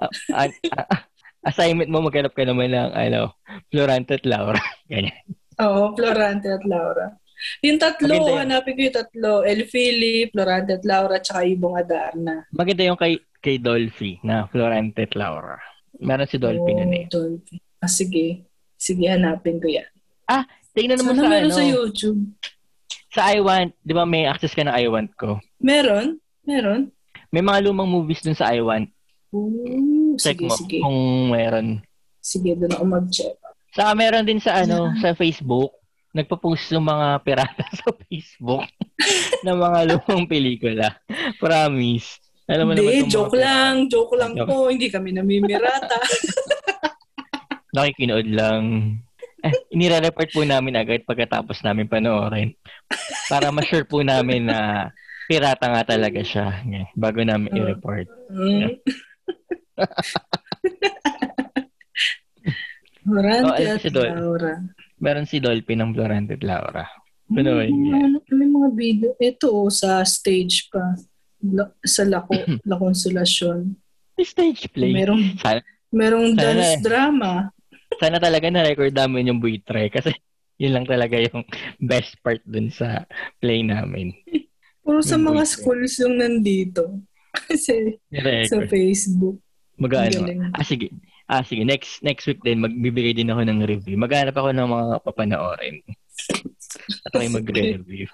uh, 0.00 0.12
uh, 0.32 0.48
uh, 0.48 0.98
assignment 1.44 1.92
mo, 1.92 2.00
maghanap 2.00 2.32
ka 2.32 2.40
naman 2.40 2.72
ng, 2.72 2.88
ano, 2.96 3.36
Florante 3.68 4.16
at 4.16 4.24
Laura. 4.24 4.62
Ganyan. 4.88 5.20
Oo, 5.60 5.92
Florante 5.92 6.48
at 6.48 6.64
Laura. 6.64 7.19
Yung 7.64 7.78
tatlo, 7.80 8.08
Maganda 8.08 8.32
yun. 8.32 8.40
hanapin 8.44 8.72
ko 8.76 8.80
yung 8.84 8.96
tatlo. 8.96 9.32
El 9.44 9.62
Philip, 9.66 10.28
Florante 10.32 10.72
at 10.76 10.84
Laura, 10.84 11.16
tsaka 11.20 11.40
Ibong 11.44 11.76
Adarna. 11.76 12.34
Maganda 12.52 12.82
yung 12.84 13.00
kay, 13.00 13.16
kay 13.40 13.56
Dolphy 13.56 14.20
na 14.20 14.44
Florante 14.48 15.08
at 15.08 15.14
Laura. 15.16 15.56
Meron 16.00 16.28
si 16.28 16.36
Dolphy 16.36 16.72
oh, 16.72 16.78
nun 16.80 16.94
eh. 16.96 17.04
Dolphy. 17.08 17.56
Ah, 17.80 17.88
sige. 17.88 18.44
Sige, 18.76 19.08
hanapin 19.08 19.60
ko 19.60 19.68
yan. 19.68 19.88
Ah, 20.24 20.44
tingnan 20.72 21.00
mo 21.04 21.12
Sana 21.12 21.20
sa 21.20 21.28
meron 21.28 21.50
ano. 21.52 21.58
sa 21.58 21.64
YouTube. 21.64 22.20
Sa 23.10 23.20
I 23.26 23.42
Want, 23.42 23.74
di 23.82 23.92
ba 23.92 24.06
may 24.06 24.24
access 24.24 24.54
ka 24.54 24.62
ng 24.62 24.72
I 24.72 24.86
Want 24.86 25.10
ko? 25.18 25.42
Meron? 25.58 26.16
Meron? 26.46 26.88
May 27.34 27.42
mga 27.42 27.66
lumang 27.66 27.90
movies 27.90 28.22
dun 28.22 28.38
sa 28.38 28.54
I 28.54 28.62
Want. 28.62 28.88
Ooh, 29.34 30.14
Check 30.16 30.38
sige, 30.38 30.46
mo 30.46 30.54
sige. 30.56 30.78
kung 30.82 30.98
meron. 31.30 31.82
Sige, 32.20 32.54
doon 32.54 32.72
ako 32.74 32.84
mag-check. 32.86 33.34
Saka 33.70 33.90
meron 33.94 34.26
din 34.26 34.42
sa 34.42 34.62
ano, 34.62 34.90
sa 34.98 35.14
Facebook, 35.14 35.70
nagpo-post 36.10 36.74
yung 36.74 36.86
mga 36.86 37.22
pirata 37.22 37.64
sa 37.78 37.90
Facebook 37.94 38.66
ng 39.46 39.56
mga 39.58 39.78
lumang 39.94 40.24
pelikula. 40.26 40.88
Promise. 41.38 42.18
Alam 42.50 42.64
mo 42.66 42.72
Hindi, 42.74 43.06
joke 43.06 43.38
lang. 43.38 43.86
Pirata. 43.86 43.92
Joke 43.94 44.14
lang 44.18 44.32
joke. 44.34 44.48
po. 44.50 44.56
Hindi 44.66 44.86
kami 44.90 45.14
namimirata. 45.14 45.98
Nakikinood 47.76 48.26
lang. 48.26 48.62
Eh, 49.40 49.54
inire-report 49.72 50.34
po 50.34 50.42
namin 50.42 50.74
agad 50.74 51.06
pagkatapos 51.06 51.62
namin 51.62 51.86
panoorin. 51.86 52.50
Para 53.30 53.54
ma-sure 53.54 53.86
po 53.86 54.02
namin 54.02 54.50
na 54.50 54.90
pirata 55.30 55.70
nga 55.70 55.86
talaga 55.86 56.20
siya. 56.26 56.58
Bago 56.98 57.22
namin 57.22 57.54
i-report. 57.54 58.10
Mm. 58.34 58.82
Florante 63.00 63.62
oh, 63.64 63.74
at 63.78 63.84
Laura. 64.18 64.54
Meron 65.00 65.24
si 65.24 65.40
Dolphy 65.40 65.74
ng 65.80 65.96
Florante 65.96 66.36
at 66.36 66.44
Laura. 66.44 66.84
Panoorin 67.30 67.72
niya. 67.72 67.92
Ano, 68.04 68.18
may 68.36 68.50
mga 68.52 68.68
video. 68.76 69.08
Ito 69.16 69.48
oh, 69.48 69.72
sa 69.72 70.04
stage 70.04 70.68
pa. 70.68 70.98
La, 71.40 71.72
sa 71.80 72.04
Lako, 72.04 72.36
La 72.68 72.76
Consolacion. 72.76 73.72
Stage 74.20 74.68
play. 74.68 74.92
Merong, 74.92 75.34
sana, 75.42 75.64
merong 75.88 76.36
sana, 76.36 76.40
dance 76.42 76.76
na, 76.76 76.82
drama. 76.84 77.30
Sana 77.96 78.20
talaga 78.20 78.52
na-record 78.52 78.92
namin 78.92 79.32
yung 79.32 79.40
buitre 79.40 79.88
kasi 79.88 80.12
yun 80.60 80.76
lang 80.76 80.84
talaga 80.84 81.16
yung 81.16 81.40
best 81.90 82.20
part 82.20 82.44
dun 82.44 82.68
sa 82.68 83.08
play 83.40 83.64
namin. 83.64 84.12
Puro 84.84 85.00
sa 85.00 85.16
mga 85.16 85.40
buitre. 85.40 85.52
schools 85.56 85.94
yung 86.04 86.20
nandito. 86.20 87.00
Kasi 87.32 87.96
sa 88.50 88.58
Facebook. 88.68 89.40
Mag-ano. 89.80 90.28
Ah, 90.52 90.66
sige. 90.66 90.92
Ah, 91.30 91.46
sige. 91.46 91.62
Next 91.62 92.02
next 92.02 92.26
week 92.26 92.42
din, 92.42 92.58
magbibigay 92.58 93.14
din 93.14 93.30
ako 93.30 93.46
ng 93.46 93.62
review. 93.62 93.94
Maghanap 93.94 94.34
ako 94.34 94.50
ng 94.50 94.66
mga 94.66 94.86
papanoorin. 95.06 95.78
At 97.06 97.14
ako 97.14 97.22
magre-review. 97.38 98.10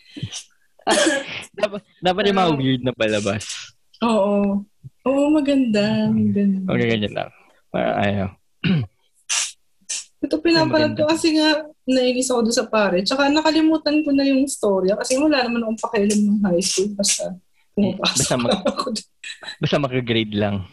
dapat, 1.61 1.81
dapat 2.05 2.23
yung 2.29 2.41
mga 2.45 2.53
weird 2.61 2.83
na 2.85 2.93
palabas. 2.93 3.73
Oo. 4.05 4.61
Oo, 5.09 5.25
maganda. 5.33 6.13
Maganda. 6.13 6.69
Okay, 6.69 6.87
ganyan 6.93 7.15
lang. 7.17 7.31
Para 7.73 7.91
ayaw. 8.05 8.29
Ito 10.27 10.37
pinapanood 10.45 10.97
ko 11.01 11.09
kasi 11.09 11.41
nga 11.41 11.65
nainis 11.89 12.29
ako 12.29 12.45
doon 12.45 12.57
sa 12.61 12.69
pare. 12.69 13.01
Tsaka 13.01 13.33
nakalimutan 13.33 14.05
ko 14.05 14.13
na 14.13 14.29
yung 14.29 14.45
story 14.45 14.93
kasi 14.93 15.17
wala 15.17 15.41
naman 15.41 15.65
akong 15.65 15.83
pakialam 15.89 16.21
ng 16.21 16.41
high 16.45 16.61
school. 16.61 16.93
Basta 16.93 17.33
basta, 17.77 18.35
mag, 18.41 18.65
basta 19.61 19.77
mag-grade 19.77 20.35
lang. 20.35 20.65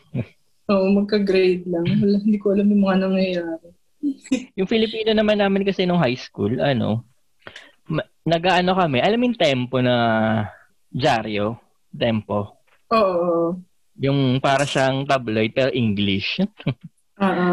Oo, 0.72 0.86
magka-grade 0.96 1.68
lang. 1.68 1.84
Wala, 2.00 2.18
hindi 2.24 2.40
ko 2.40 2.56
alam 2.56 2.72
yung 2.72 2.84
mga 2.88 2.98
nangyayari. 3.04 3.70
yung 4.60 4.70
Filipino 4.70 5.12
naman 5.12 5.40
namin 5.40 5.68
kasi 5.68 5.84
nung 5.84 6.00
high 6.00 6.16
school, 6.16 6.56
ano, 6.60 7.04
ma- 7.88 8.08
nag-ano 8.24 8.72
kami, 8.76 9.04
alam 9.04 9.20
yung 9.20 9.36
tempo 9.36 9.84
na 9.84 9.96
dyaryo, 10.88 11.60
tempo. 11.92 12.64
Oo. 12.94 13.60
Yung 14.00 14.40
para 14.40 14.64
siyang 14.64 15.04
tabloid 15.04 15.52
pero 15.52 15.72
English. 15.76 16.40
Oo. 17.24 17.52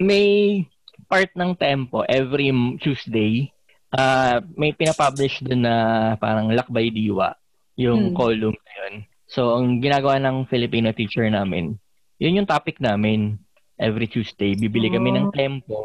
may 0.00 0.60
part 1.08 1.28
ng 1.36 1.52
tempo 1.56 2.04
every 2.08 2.48
Tuesday, 2.80 3.52
uh, 3.92 4.40
may 4.56 4.72
pinapublish 4.72 5.44
doon 5.44 5.62
na 5.64 5.76
parang 6.16 6.48
Lakbay 6.48 6.88
Diwa, 6.88 7.36
yung 7.76 8.12
hmm. 8.12 8.16
column 8.16 8.56
na 8.56 8.72
yun. 8.84 8.94
So, 9.28 9.56
ang 9.56 9.80
ginagawa 9.80 10.20
ng 10.20 10.48
Filipino 10.48 10.92
teacher 10.92 11.28
namin, 11.28 11.76
yun 12.22 12.38
yung 12.38 12.46
topic 12.46 12.78
namin 12.78 13.34
every 13.74 14.06
Tuesday. 14.06 14.54
Bibili 14.54 14.86
kami 14.86 15.10
ng 15.10 15.28
oh. 15.28 15.34
tempo, 15.34 15.78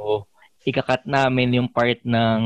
ikakat 0.62 1.10
namin 1.10 1.58
yung 1.58 1.70
part 1.74 1.98
ng 2.06 2.42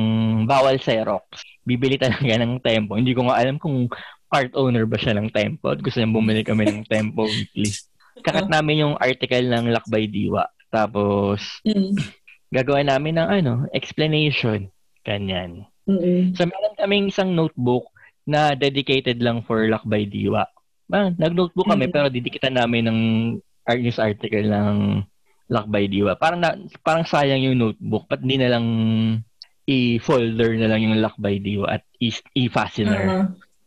bawal 0.47 0.79
Xerox. 0.79 1.43
Bibili 1.67 1.99
talaga 1.99 2.39
ng 2.39 2.63
tempo. 2.63 2.95
Hindi 2.95 3.11
ko 3.11 3.27
nga 3.27 3.43
alam 3.43 3.59
kung 3.59 3.91
part 4.31 4.55
owner 4.55 4.87
ba 4.87 4.95
siya 4.95 5.19
ng 5.19 5.27
tempo 5.27 5.75
at 5.75 5.83
gusto 5.83 5.99
niya 5.99 6.15
bumili 6.15 6.41
kami 6.47 6.63
ng 6.63 6.87
tempo 6.87 7.27
weekly. 7.27 7.67
Kakat 8.23 8.47
namin 8.47 8.87
yung 8.87 8.95
article 8.95 9.51
ng 9.51 9.75
Lakbay 9.75 10.07
Diwa. 10.07 10.47
Tapos, 10.71 11.59
mm. 11.67 11.99
gagawa 12.55 12.79
namin 12.87 13.19
ng 13.19 13.27
ano, 13.27 13.53
explanation. 13.75 14.71
Kanyan. 15.03 15.67
Mm-hmm. 15.89 16.39
So, 16.39 16.47
meron 16.47 16.79
kaming 16.79 17.11
isang 17.11 17.35
notebook 17.35 17.91
na 18.23 18.55
dedicated 18.55 19.19
lang 19.19 19.43
for 19.43 19.67
Lakbay 19.67 20.07
Diwa. 20.07 20.47
Ah, 20.91 21.11
nag-notebook 21.11 21.67
kami 21.67 21.87
mm-hmm. 21.89 21.95
pero 21.95 22.07
didikitan 22.07 22.55
namin 22.55 22.87
ng 22.87 22.99
news 23.69 24.01
article 24.01 24.47
ng 24.49 25.05
Lakbay 25.51 25.91
Diwa. 25.91 26.15
Parang 26.15 26.39
na, 26.39 26.55
parang 26.81 27.03
sayang 27.03 27.43
yung 27.43 27.59
notebook. 27.59 28.07
Pat 28.07 28.23
hindi 28.23 28.39
na 28.39 28.55
lang 28.55 28.65
i-folder 29.67 30.55
na 30.57 30.71
lang 30.71 30.87
yung 30.87 30.95
Lakbay 31.03 31.43
Diwa 31.43 31.77
at 31.77 31.83
i-fastener. 32.33 33.03
Uh-huh. 33.03 33.25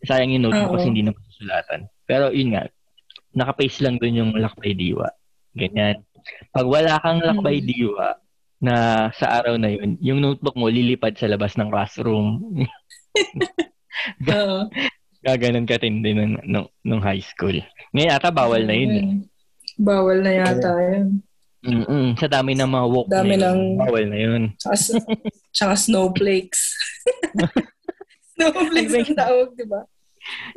Sayang 0.08 0.32
yung 0.32 0.48
notebook 0.48 0.74
uh-huh. 0.74 0.80
kasi 0.80 0.88
hindi 0.90 1.04
na 1.04 1.12
masulatan. 1.12 1.80
Pero 2.08 2.32
yun 2.32 2.56
nga, 2.56 2.64
nakapaste 3.36 3.84
lang 3.84 4.00
dun 4.00 4.16
yung 4.16 4.32
Lakbay 4.32 4.72
Diwa. 4.72 5.08
Ganyan. 5.54 6.02
Pag 6.50 6.66
wala 6.66 6.96
kang 7.04 7.20
Lakbay 7.20 7.60
uh-huh. 7.60 7.68
Diwa 7.68 8.08
na 8.64 8.74
sa 9.12 9.44
araw 9.44 9.60
na 9.60 9.68
yun, 9.68 10.00
yung 10.00 10.24
notebook 10.24 10.56
mo 10.56 10.72
lilipad 10.72 11.20
sa 11.20 11.28
labas 11.28 11.52
ng 11.60 11.68
classroom. 11.68 12.40
uh-huh. 14.24 14.72
Gaganon 15.24 15.68
katindi 15.68 16.12
nung, 16.12 16.36
nung, 16.44 16.68
nung 16.84 17.00
high 17.04 17.20
school. 17.20 17.56
Ngayon 17.92 18.12
ata 18.12 18.28
bawal 18.32 18.64
na 18.64 18.76
yun. 18.76 18.92
Eh. 18.92 19.04
Bawal 19.78 20.22
na 20.22 20.32
yata 20.32 20.72
yun. 20.78 21.22
Mm-mm. 21.64 22.12
Sa 22.20 22.28
dami 22.28 22.52
ng 22.52 22.68
mga 22.68 22.86
walk 22.92 23.08
dami 23.08 23.40
na 23.40 23.56
ng... 23.56 23.80
Bawal 23.80 24.04
na 24.12 24.18
yun. 24.20 24.42
Tsaka, 24.60 24.76
tsaka 25.56 25.74
snowflakes. 25.80 26.76
snowflakes 28.36 28.92
ang 28.92 29.16
tawag, 29.16 29.48
di 29.56 29.64
ba? 29.64 29.80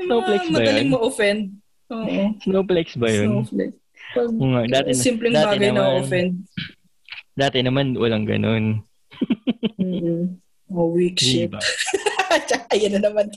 Snowflakes 0.04 0.48
ba 0.52 0.60
Madaling 0.60 0.92
ma-offend. 0.92 1.42
Oo. 1.88 2.24
Snowflakes 2.44 2.96
ba 3.00 3.08
yun? 3.08 3.30
Snowflakes. 3.48 3.80
Pag, 4.08 4.30
nga, 4.32 4.62
dati, 4.68 4.90
simpleng 4.96 5.36
dati 5.36 5.48
bagay 5.48 5.70
naman, 5.72 5.80
na 5.80 6.00
offend. 6.00 6.32
Dati 7.38 7.58
naman, 7.64 7.86
walang 7.96 8.26
ganun. 8.28 8.64
mm-hmm. 9.80 10.22
Oh, 10.76 10.92
weak 10.92 11.16
shit. 11.16 11.48
Diba? 11.48 11.64
Ayan 12.76 13.00
na 13.00 13.08
naman. 13.08 13.32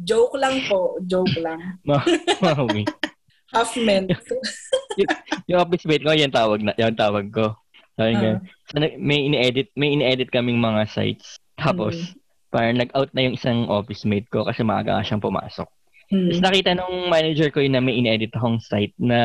joke 0.00 0.40
lang 0.40 0.64
po. 0.64 0.96
Joke 1.04 1.36
lang. 1.44 1.76
Maui. 1.84 2.88
Half 3.52 3.76
meant. 3.76 4.08
yung, 4.98 5.10
yung 5.48 5.60
office 5.60 5.84
mate 5.84 6.04
ko, 6.04 6.16
yan 6.16 6.32
tawag 6.32 6.64
na, 6.64 6.72
yan 6.80 6.96
tawag 6.96 7.28
ko. 7.28 7.52
Sabi 8.00 8.16
so, 8.16 8.40
may 8.96 9.28
ini-edit, 9.28 9.68
may 9.76 9.92
ini-edit 9.92 10.32
kaming 10.32 10.56
mga 10.56 10.88
sites. 10.88 11.36
Tapos, 11.60 11.92
mm. 11.94 12.16
parang 12.48 12.80
nag-out 12.80 13.12
na 13.12 13.28
yung 13.28 13.36
isang 13.36 13.68
office 13.68 14.08
mate 14.08 14.28
ko 14.32 14.48
kasi 14.48 14.64
maaga 14.64 15.04
siyang 15.04 15.20
pumasok. 15.20 15.68
Mm. 16.12 16.28
Tapos 16.28 16.42
nakita 16.44 16.70
nung 16.76 17.08
manager 17.08 17.48
ko 17.48 17.64
yun 17.64 17.72
na 17.72 17.84
may 17.84 17.96
in-edit 17.96 18.32
akong 18.36 18.60
site 18.60 18.96
na, 19.00 19.20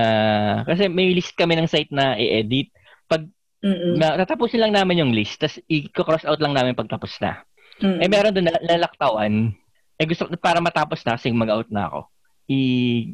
kasi 0.63 0.88
may 0.88 1.12
list 1.12 1.36
kami 1.36 1.60
ng 1.60 1.67
site 1.67 1.91
na 1.91 2.15
i-edit. 2.15 2.72
Pag 3.07 3.27
Mm-mm. 3.63 4.00
na, 4.00 4.15
tatapusin 4.24 4.63
lang 4.63 4.75
namin 4.75 5.03
yung 5.03 5.12
list, 5.12 5.43
tapos 5.43 5.60
i-cross 5.67 6.24
out 6.24 6.39
lang 6.39 6.55
namin 6.55 6.75
pag 6.75 6.88
tapos 6.88 7.15
na. 7.19 7.43
Mm-mm. 7.84 8.00
Eh 8.03 8.07
meron 8.07 8.31
doon 8.31 8.48
na, 8.48 8.60
lalaktawan, 8.63 9.51
eh 10.00 10.05
gusto 10.07 10.31
para 10.39 10.63
matapos 10.63 11.03
na 11.03 11.19
kasi 11.19 11.31
mag-out 11.31 11.67
na 11.67 11.91
ako. 11.91 12.00
I 12.48 12.60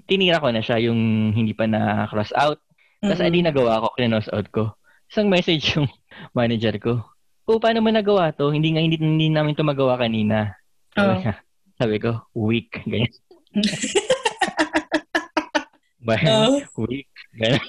tinira 0.05 0.37
ko 0.37 0.53
na 0.53 0.61
siya 0.61 0.77
yung 0.77 1.33
hindi 1.33 1.57
pa 1.57 1.65
na 1.65 2.05
cross 2.05 2.29
out. 2.37 2.61
Tapos 3.01 3.17
mm-hmm. 3.19 3.33
edi 3.33 3.39
nagawa 3.41 3.81
ko, 3.81 3.87
klinos 3.97 4.29
out 4.29 4.47
ko. 4.53 4.77
Isang 5.09 5.27
message 5.27 5.73
yung 5.75 5.89
manager 6.37 6.77
ko. 6.77 6.93
O, 7.43 7.59
paano 7.59 7.83
mo 7.83 7.91
nagawa 7.91 8.31
to? 8.31 8.53
Hindi 8.53 8.71
nga, 8.71 8.81
hindi, 8.81 8.95
hindi 8.95 9.27
namin 9.27 9.57
to 9.57 9.67
magawa 9.67 9.99
kanina. 9.99 10.55
Sabi, 10.95 11.27
oh. 11.27 11.35
sabi 11.75 11.95
ko, 11.99 12.11
weak. 12.37 12.71
Ganyan. 12.87 13.11
Bayan, 16.07 16.31
oh. 16.31 16.87
weak. 16.87 17.11
Ganyan. 17.35 17.59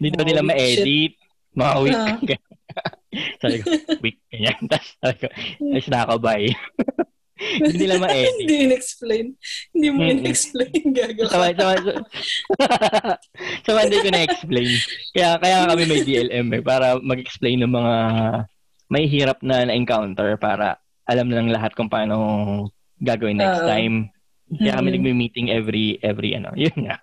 hindi 0.00 0.08
oh, 0.18 0.26
nila 0.26 0.42
ma-edit. 0.42 1.14
Mga 1.54 1.74
weak. 1.86 2.00
Uh. 2.02 2.18
sabi 3.38 3.56
ko, 3.62 3.66
weak. 4.02 4.18
Ganyan. 4.34 4.58
Tapos 4.66 4.90
sabi 4.98 5.16
ko, 5.22 5.94
ako, 5.94 6.14
bye. 6.18 6.50
Hindi 7.40 7.88
nila 7.88 7.96
ma-edit. 7.96 8.36
Hindi 8.44 8.54
in-explain. 8.68 9.26
Hindi 9.72 9.86
mo 9.88 9.98
mm-hmm. 10.04 10.14
in-explain. 10.20 10.82
Gagawa. 10.92 11.30
Sama, 11.32 11.46
sama, 11.56 11.74
sama, 13.64 13.78
hindi 13.88 13.98
ko 14.04 14.08
na-explain. 14.12 14.70
Kaya, 15.16 15.30
kaya 15.40 15.56
kami 15.72 15.82
may 15.88 16.00
DLM 16.04 16.46
eh, 16.60 16.62
para 16.62 17.00
mag-explain 17.00 17.64
ng 17.64 17.72
mga 17.72 17.94
may 18.90 19.06
hirap 19.06 19.38
na 19.40 19.64
na-encounter 19.64 20.36
para 20.36 20.76
alam 21.08 21.30
na 21.30 21.40
ng 21.40 21.54
lahat 21.54 21.72
kung 21.78 21.88
paano 21.88 22.68
gagawin 23.00 23.40
next 23.40 23.64
uh, 23.64 23.70
time. 23.70 24.12
Kaya 24.50 24.76
kami 24.76 24.90
mm-hmm. 24.90 24.94
nagme-meeting 24.98 25.46
every, 25.54 25.96
every 26.02 26.34
ano, 26.34 26.50
yun 26.66 26.74
nga. 26.84 26.98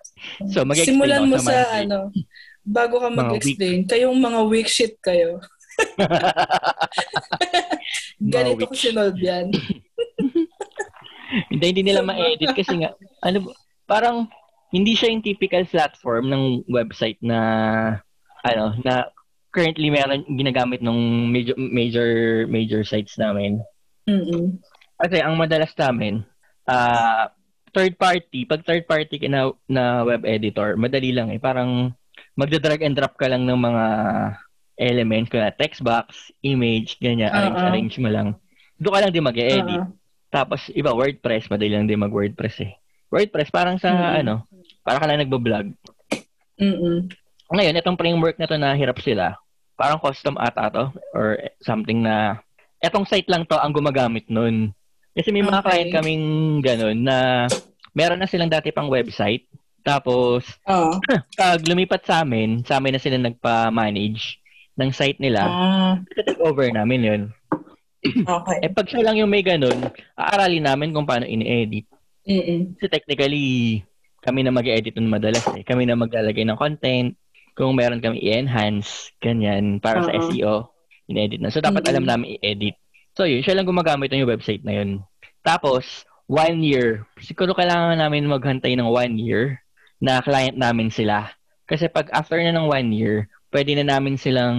So, 0.52 0.62
mag-explain 0.62 0.94
Simulan 0.94 1.26
mo 1.26 1.36
sa, 1.40 1.66
sa 1.66 1.82
ano, 1.82 2.12
bago 2.62 3.00
ka 3.00 3.08
mag-explain, 3.08 3.88
kayong 3.88 4.20
mga 4.20 4.40
weak 4.46 4.68
shit 4.68 5.00
kayo. 5.00 5.40
Ganito 8.18 8.66
ko 8.66 8.74
sinolve 8.74 9.22
yan. 9.22 9.54
Hindi, 11.52 11.64
hindi 11.70 11.82
nila 11.84 12.02
ma-edit 12.04 12.52
kasi 12.56 12.84
nga, 12.84 12.92
ano, 13.24 13.52
parang, 13.84 14.28
hindi 14.68 14.92
siya 14.92 15.08
yung 15.08 15.24
typical 15.24 15.64
platform 15.64 16.28
ng 16.28 16.44
website 16.68 17.16
na, 17.24 17.38
ano, 18.44 18.76
na 18.84 19.08
currently 19.48 19.88
meron 19.88 20.28
ginagamit 20.36 20.84
ng 20.84 20.98
major 21.32 21.56
major 21.56 22.10
major 22.52 22.82
sites 22.84 23.16
namin. 23.16 23.64
Mm. 24.04 24.60
Kasi 25.00 25.24
ang 25.24 25.40
madalas 25.40 25.72
namin, 25.72 26.20
uh, 26.68 27.32
third 27.72 27.96
party, 27.96 28.44
pag 28.44 28.60
third 28.66 28.84
party 28.84 29.16
ka 29.16 29.28
na, 29.30 29.52
na 29.70 30.04
web 30.04 30.28
editor, 30.28 30.76
madali 30.76 31.16
lang 31.16 31.32
eh. 31.32 31.40
Parang 31.40 31.94
magda-drag 32.36 32.84
and 32.84 32.92
drop 32.92 33.16
ka 33.16 33.30
lang 33.30 33.48
ng 33.48 33.56
mga 33.56 33.84
elements, 34.78 35.30
kaya 35.32 35.50
text 35.56 35.80
box, 35.80 36.30
image, 36.44 37.00
ganyan, 37.00 37.32
uh-uh. 37.32 37.56
arrange, 37.56 37.62
arrange 37.64 37.96
mo 37.98 38.10
lang. 38.12 38.28
Doon 38.78 38.94
ka 38.94 39.00
lang 39.00 39.12
din 39.16 39.26
mag-edit. 39.26 39.80
Uh-uh. 39.80 39.96
Tapos, 40.28 40.68
iba, 40.76 40.92
WordPress, 40.92 41.48
madali 41.48 41.72
lang 41.72 41.88
din 41.88 42.00
mag-WordPress 42.00 42.56
eh. 42.64 42.72
WordPress, 43.08 43.48
parang 43.48 43.80
sa, 43.80 43.90
mm-hmm. 43.90 44.20
ano, 44.24 44.34
para 44.84 45.00
ka 45.00 45.08
lang 45.08 45.24
nagbablog. 45.24 45.66
Mm-mm. 46.60 47.08
Ngayon, 47.48 47.78
itong 47.80 47.96
framework 47.96 48.36
na 48.36 48.48
to 48.48 48.60
na 48.60 48.76
hirap 48.76 49.00
sila, 49.00 49.40
parang 49.80 50.02
custom 50.02 50.36
ata 50.36 50.68
to, 50.68 50.84
or 51.16 51.40
something 51.64 52.04
na, 52.04 52.36
etong 52.84 53.08
site 53.08 53.30
lang 53.32 53.48
to 53.48 53.56
ang 53.56 53.72
gumagamit 53.72 54.28
nun. 54.28 54.76
Kasi 55.16 55.32
may 55.32 55.40
mga 55.40 55.64
okay. 55.64 55.66
client 55.66 55.90
kaming 55.96 56.26
ganun 56.60 56.98
na 57.02 57.48
meron 57.96 58.20
na 58.20 58.28
silang 58.28 58.52
dati 58.52 58.68
pang 58.68 58.92
website, 58.92 59.48
tapos, 59.88 60.44
oh. 60.68 61.00
pag 61.40 61.64
lumipat 61.64 62.04
sa 62.04 62.20
amin, 62.20 62.60
sa 62.68 62.76
amin 62.76 62.92
na 62.98 63.02
sila 63.02 63.16
nagpa-manage 63.16 64.36
ng 64.76 64.90
site 64.92 65.16
nila, 65.16 65.42
uh. 65.48 65.92
take 66.12 66.36
over 66.44 66.68
namin 66.68 67.00
yun. 67.00 67.22
Okay. 68.06 68.58
eh 68.62 68.70
pag 68.70 68.86
siya 68.86 69.02
lang 69.02 69.18
yung 69.18 69.30
may 69.30 69.42
ganun, 69.42 69.90
aaralin 70.14 70.64
namin 70.64 70.94
kung 70.94 71.06
paano 71.06 71.26
ini-edit. 71.26 71.86
Mm-mm. 72.28 72.78
Kasi 72.78 72.86
technically, 72.92 73.46
kami 74.22 74.44
na 74.44 74.54
mag-edit 74.54 74.94
nun 74.94 75.10
madalas 75.10 75.42
eh. 75.56 75.64
Kami 75.64 75.88
na 75.88 75.98
maglalagay 75.98 76.44
ng 76.46 76.58
content. 76.58 77.16
Kung 77.58 77.74
meron 77.74 77.98
kami 77.98 78.22
i-enhance, 78.22 79.10
ganyan, 79.18 79.82
para 79.82 80.04
uh-huh. 80.04 80.14
sa 80.14 80.30
SEO, 80.30 80.54
in-edit 81.10 81.42
na. 81.42 81.50
So, 81.50 81.58
dapat 81.58 81.82
mm-hmm. 81.82 81.90
alam 81.90 82.04
namin 82.06 82.26
i-edit. 82.38 82.76
So, 83.18 83.26
yun, 83.26 83.42
siya 83.42 83.58
lang 83.58 83.66
gumagamit 83.66 84.14
ng 84.14 84.30
website 84.30 84.62
na 84.62 84.78
yun. 84.78 85.02
Tapos, 85.42 86.06
one 86.30 86.62
year. 86.62 87.02
Siguro 87.18 87.56
kailangan 87.56 87.98
namin 87.98 88.30
maghantay 88.30 88.78
ng 88.78 88.86
one 88.86 89.18
year 89.18 89.58
na 89.98 90.22
client 90.22 90.54
namin 90.54 90.92
sila. 90.92 91.34
Kasi 91.66 91.90
pag 91.90 92.06
after 92.14 92.38
na 92.38 92.54
ng 92.54 92.70
one 92.70 92.94
year, 92.94 93.26
pwede 93.50 93.74
na 93.74 93.96
namin 93.96 94.20
silang 94.20 94.58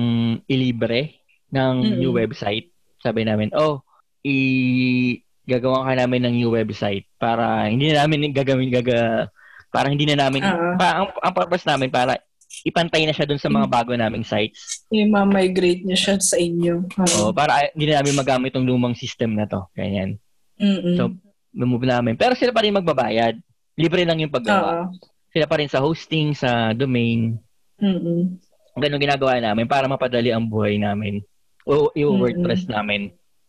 ilibre 0.50 1.24
ng 1.54 1.76
mm-hmm. 1.80 1.98
new 2.04 2.12
website 2.12 2.74
sabi 3.00 3.24
namin, 3.24 3.52
oh, 3.56 3.84
i 4.24 5.24
gagawa 5.50 5.90
ka 5.90 5.94
namin 5.98 6.22
ng 6.30 6.36
new 6.46 6.52
website 6.54 7.10
para 7.18 7.66
hindi 7.66 7.90
na 7.90 8.06
namin 8.06 8.30
gagawin 8.30 8.70
gaga 8.70 9.26
para 9.74 9.90
hindi 9.90 10.06
na 10.06 10.30
namin 10.30 10.46
uh-huh. 10.46 10.78
pa, 10.78 11.02
ang, 11.02 11.08
ang 11.18 11.34
purpose 11.34 11.66
namin 11.66 11.90
para 11.90 12.22
ipantay 12.66 13.06
na 13.06 13.14
siya 13.14 13.30
dun 13.30 13.42
sa 13.42 13.50
mga 13.50 13.70
mm. 13.70 13.74
bago 13.74 13.92
naming 13.94 14.26
sites. 14.26 14.86
I-migrate 14.90 15.86
niya 15.86 15.98
siya 15.98 16.16
sa 16.18 16.38
inyo. 16.42 16.90
Uh-huh. 16.90 17.30
Oo, 17.30 17.32
para 17.34 17.70
hindi 17.74 17.86
na 17.90 18.02
namin 18.02 18.18
magamit 18.18 18.52
yung 18.58 18.66
lumang 18.66 18.98
system 18.98 19.38
na 19.38 19.46
to. 19.46 19.62
Ganyan. 19.78 20.18
Mm-mm. 20.58 20.98
So, 20.98 21.14
move 21.54 21.86
namin. 21.86 22.18
Pero 22.18 22.34
sila 22.34 22.50
pa 22.50 22.66
rin 22.66 22.74
magbabayad. 22.74 23.38
Libre 23.78 24.02
lang 24.02 24.18
yung 24.18 24.34
paggawa. 24.34 24.90
Uh-huh. 24.90 24.98
Sila 25.30 25.46
pa 25.46 25.62
rin 25.62 25.70
sa 25.70 25.86
hosting, 25.86 26.34
sa 26.34 26.74
domain. 26.74 27.38
Mm-mm. 27.78 28.42
Ganun 28.74 29.02
ginagawa 29.06 29.38
namin 29.38 29.70
para 29.70 29.86
mapadali 29.86 30.34
ang 30.34 30.50
buhay 30.50 30.82
namin 30.82 31.22
o 31.68 31.92
yung 31.98 32.22
WordPress 32.22 32.68
mm-hmm. 32.68 32.76
namin, 32.76 33.02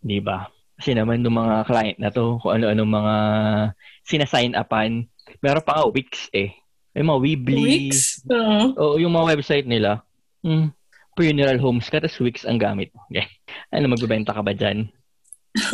'di 0.02 0.18
ba? 0.24 0.48
Kasi 0.80 0.96
naman 0.96 1.20
ng 1.20 1.36
mga 1.36 1.56
client 1.68 1.98
na 2.00 2.08
to, 2.08 2.40
kung 2.40 2.56
ano-ano 2.56 2.88
mga 2.88 3.14
sinasign 4.08 4.56
upan, 4.56 5.04
meron 5.44 5.60
pa 5.60 5.76
nga 5.76 5.92
Wix 5.92 6.32
eh. 6.32 6.56
May 6.96 7.04
mga 7.04 7.20
Weebly. 7.20 7.64
Wix? 7.68 8.24
Uh-huh. 8.24 8.72
O 8.80 8.96
yung 8.96 9.12
mga 9.12 9.36
website 9.36 9.68
nila. 9.68 10.00
Hmm, 10.40 10.72
funeral 11.20 11.60
homes 11.60 11.92
ka, 11.92 12.00
tapos 12.00 12.16
Wix 12.24 12.48
ang 12.48 12.56
gamit. 12.56 12.96
Okay. 13.12 13.28
Ano, 13.76 13.92
magbebenta 13.92 14.32
ka 14.32 14.40
ba 14.40 14.56
dyan? 14.56 14.88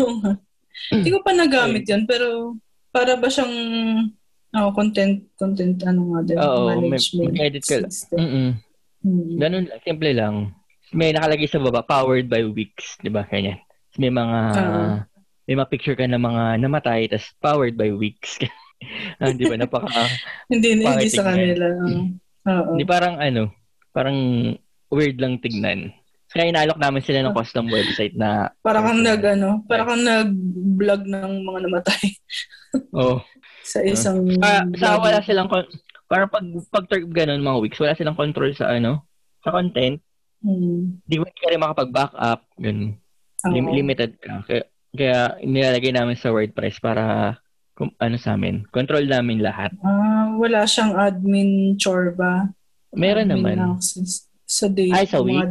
Hindi 0.92 1.08
ko 1.14 1.22
pa 1.22 1.30
nagamit 1.30 1.86
yan, 1.86 2.02
pero 2.10 2.58
para 2.90 3.14
ba 3.14 3.30
siyang 3.30 3.54
oh, 4.58 4.70
content, 4.74 5.22
content, 5.38 5.78
ano 5.86 6.18
nga 6.18 6.20
din, 6.26 6.36
Oo, 6.42 6.82
management 6.82 7.30
may, 7.30 7.46
edit 7.46 7.62
ka 7.62 7.78
lang. 7.78 7.94
Mm-mm. 8.10 8.48
Mm-hmm. 9.06 9.36
Ganun 9.38 9.64
lang, 9.70 9.80
simple 9.86 10.10
lang 10.10 10.50
may 10.96 11.12
nakalagay 11.12 11.44
sa 11.46 11.60
baba, 11.60 11.84
powered 11.84 12.26
by 12.26 12.40
Wix, 12.48 12.96
di 13.04 13.12
ba? 13.12 13.28
Kanya. 13.28 13.60
May 14.00 14.08
mga, 14.08 14.38
uh-huh. 14.56 14.96
may 15.44 15.54
mga 15.60 15.70
picture 15.70 15.96
ka 15.96 16.08
ng 16.08 16.16
mga 16.16 16.64
namatay, 16.64 17.06
tas 17.12 17.28
powered 17.38 17.76
by 17.76 17.92
Wix. 17.92 18.40
ah, 19.20 19.30
di 19.36 19.44
ba? 19.44 19.60
Napaka, 19.60 20.08
hindi, 20.52 20.80
hindi 20.80 21.08
sa 21.12 21.28
kanila. 21.28 21.68
Uh-huh. 21.68 22.72
Hindi 22.72 22.84
parang 22.88 23.20
ano, 23.20 23.52
parang 23.92 24.16
weird 24.88 25.20
lang 25.20 25.36
tignan. 25.44 25.92
Kaya 26.32 26.50
inalok 26.50 26.76
namin 26.76 27.00
sila 27.04 27.22
ng 27.22 27.36
custom 27.36 27.70
website 27.70 28.12
na... 28.18 28.50
Para 28.60 28.82
kang 28.82 29.00
nag, 29.00 29.22
ano, 29.22 29.62
para 29.64 29.86
kang 29.86 30.02
nag-vlog 30.02 31.02
ng 31.06 31.32
mga 31.46 31.58
namatay. 31.64 32.04
Oo. 32.92 33.16
oh. 33.16 33.18
sa 33.62 33.78
isang... 33.80 34.26
Uh, 34.36 34.62
sa 34.76 34.98
wala 34.98 35.22
silang... 35.22 35.48
Para 36.06 36.28
pag, 36.28 36.44
pag 36.70 36.86
ganun 36.90 37.40
mga 37.46 37.62
weeks, 37.62 37.80
wala 37.80 37.96
silang 37.96 38.18
control 38.18 38.52
sa 38.54 38.74
ano, 38.74 39.06
sa 39.42 39.54
content. 39.54 40.02
Hmm. 40.46 41.02
Di 41.02 41.18
mo 41.18 41.26
ka 41.26 41.50
rin 41.50 41.58
makapag-backup. 41.58 42.40
Ganun. 42.54 42.94
Lim- 43.50 43.74
limited 43.74 44.14
ka. 44.22 44.46
Kaya, 44.46 44.62
kaya 44.94 45.18
nilalagay 45.42 45.90
namin 45.90 46.14
sa 46.14 46.30
WordPress 46.30 46.78
para 46.78 47.34
kung 47.74 47.90
ano 47.98 48.16
sa 48.16 48.38
amin. 48.38 48.62
Control 48.70 49.10
namin 49.10 49.42
lahat. 49.42 49.74
Ah, 49.82 50.30
wala 50.38 50.62
siyang 50.64 50.94
admin 50.94 51.74
chore 51.76 52.14
ba? 52.14 52.46
Meron 52.94 53.28
admin 53.28 53.58
naman. 53.58 53.76
Access 53.76 54.30
sa 54.46 54.70
data. 54.70 54.94
Ay, 54.94 55.04
sa 55.10 55.20
Wix? 55.20 55.50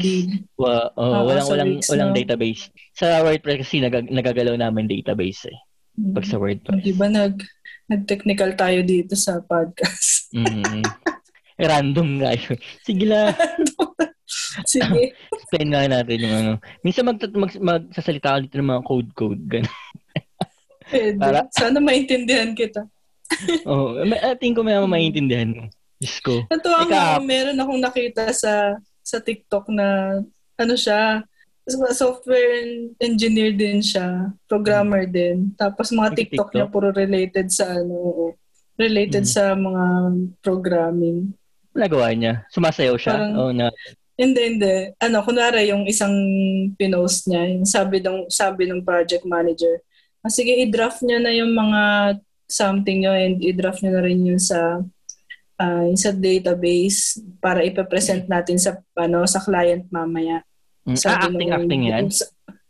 Wa, 0.56 0.90
oh, 0.96 1.12
ah, 1.12 1.22
walang, 1.28 1.48
walang, 1.52 1.70
Wix, 1.76 1.92
walang 1.92 2.12
no? 2.12 2.18
database. 2.18 2.72
Sa 2.96 3.22
WordPress 3.28 3.68
kasi 3.68 3.84
nag, 3.84 4.08
nagagalaw 4.08 4.56
namin 4.56 4.88
database 4.88 5.52
eh. 5.52 5.60
Pag 6.16 6.26
sa 6.26 6.40
WordPress. 6.40 6.82
Di 6.82 6.96
ba 6.96 7.12
nag, 7.12 7.44
nag-technical 7.92 8.56
tayo 8.56 8.80
dito 8.88 9.14
sa 9.20 9.44
podcast? 9.44 10.32
mm. 10.32 10.82
Random 11.72 12.20
nga 12.24 12.36
yun. 12.36 12.60
Sige 12.84 13.06
lang. 13.08 13.36
Sige. 14.64 15.12
Explain 15.36 15.68
nga 15.70 15.84
natin 15.86 16.24
yung 16.24 16.36
ano. 16.36 16.52
Minsan 16.80 17.04
mag, 17.04 17.20
mag, 17.36 17.52
magsasalita 17.52 18.32
ka 18.32 18.44
dito 18.44 18.56
ng 18.56 18.72
mga 18.72 18.86
code-code. 18.88 19.44
Ganun. 19.44 19.74
Pwede. 20.90 21.18
Para- 21.20 21.50
Sana 21.52 21.80
maintindihan 21.80 22.54
kita. 22.54 22.86
Oo. 23.68 23.98
Oh, 23.98 24.06
I 24.06 24.38
think 24.38 24.56
ko 24.56 24.62
may 24.62 24.78
maintindihan 24.86 25.50
mo. 25.50 25.64
Diyos 25.98 26.22
ko. 26.22 26.46
Natuwa 26.48 26.86
nga, 26.86 27.18
meron 27.18 27.58
akong 27.58 27.82
nakita 27.82 28.30
sa 28.32 28.78
sa 29.02 29.18
TikTok 29.18 29.70
na 29.70 30.20
ano 30.56 30.76
siya, 30.76 31.24
software 31.92 32.68
engineer 33.00 33.50
din 33.52 33.82
siya, 33.82 34.30
programmer 34.46 35.10
din. 35.10 35.50
Tapos 35.58 35.90
mga 35.90 36.14
TikTok, 36.14 36.50
Nag-TikTok? 36.50 36.50
niya 36.54 36.68
puro 36.70 36.88
related 36.94 37.48
sa 37.50 37.66
ano, 37.74 38.34
related 38.78 39.26
Mm. 39.26 39.32
sa 39.32 39.44
mga 39.56 39.84
programming. 40.42 41.34
Nagawa 41.74 42.14
niya. 42.14 42.46
Sumasayaw 42.52 42.96
siya. 42.96 43.14
Parang- 43.18 43.36
Oo 43.36 43.52
na. 43.52 43.68
Hindi, 44.16 44.42
hindi. 44.48 44.74
Ano, 44.98 45.20
kunwari 45.22 45.68
yung 45.68 45.84
isang 45.86 46.16
pinost 46.80 47.28
niya, 47.28 47.52
yung 47.52 47.68
sabi 47.68 48.00
ng, 48.00 48.32
sabi 48.32 48.64
ng 48.64 48.80
project 48.80 49.28
manager, 49.28 49.84
ah, 50.24 50.32
sige, 50.32 50.56
i-draft 50.56 51.04
niya 51.04 51.20
na 51.20 51.36
yung 51.36 51.52
mga 51.52 51.82
something 52.48 53.04
nyo 53.04 53.12
and 53.12 53.44
i-draft 53.44 53.84
niya 53.84 53.92
na 53.92 54.04
rin 54.06 54.24
yun 54.24 54.40
sa 54.40 54.80
ah, 55.56 55.84
yung 55.84 56.00
sa 56.00 56.16
database 56.16 57.20
para 57.40 57.62
ipapresent 57.62 58.28
natin 58.28 58.56
sa 58.56 58.76
ano 58.96 59.24
sa 59.26 59.40
client 59.40 59.84
mamaya. 59.90 60.44
Mm. 60.86 60.96
Sabi 60.96 61.12
Ah, 61.12 61.28
acting, 61.28 61.50
nung- 61.50 61.56
acting 61.60 61.82
yan. 61.86 62.04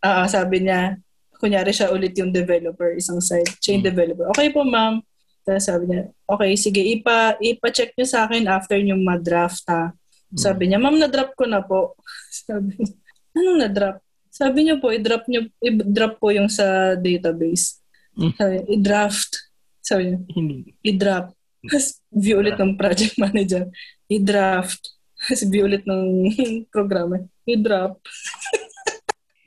Ah, 0.01 0.15
ah, 0.23 0.27
sabi 0.27 0.65
niya, 0.65 0.97
kunyari 1.35 1.69
siya 1.69 1.91
ulit 1.91 2.15
yung 2.15 2.31
developer, 2.31 2.95
isang 2.95 3.19
side, 3.19 3.45
chain 3.59 3.83
Hmm. 3.83 3.89
developer. 3.91 4.25
Okay 4.31 4.49
po, 4.49 4.63
ma'am. 4.63 5.03
Tapos 5.43 5.61
sabi 5.61 5.83
niya, 5.85 6.09
okay, 6.25 6.51
sige, 6.57 6.81
ipa, 6.81 7.37
ipa-check 7.37 7.93
niyo 7.93 8.07
sa 8.07 8.25
akin 8.25 8.47
after 8.47 8.79
yung 8.79 9.03
ma-draft, 9.03 9.61
ha. 9.69 9.93
Sabi 10.33 10.67
niya, 10.67 10.81
ma'am, 10.81 10.97
na-drop 10.97 11.37
ko 11.37 11.45
na 11.45 11.61
po. 11.61 11.93
Sabi 12.47 12.73
niya, 12.73 12.89
anong 13.37 13.59
na-drop? 13.61 13.97
Sabi 14.33 14.57
niya 14.67 14.75
po, 14.81 14.91
i-drop 14.91 15.23
niyo, 15.29 15.47
i-drop 15.61 16.19
po 16.19 16.33
yung 16.33 16.49
sa 16.49 16.97
database. 16.97 17.79
Hmm. 18.17 18.33
Sabi 18.35 18.55
i-draft. 18.73 19.31
Sabi 19.79 20.01
niya, 20.11 20.19
Hindi. 20.33 20.55
i-drop. 20.81 21.31
Tapos 21.65 21.87
view 22.11 22.37
ulit 22.41 22.57
ng 22.57 22.73
project 22.75 23.15
manager, 23.23 23.69
i-draft. 24.11 24.81
Tapos 25.15 25.43
view 25.47 25.63
ulit 25.69 25.85
ng 25.87 26.03
programmer, 26.73 27.23
i-drop. 27.47 28.01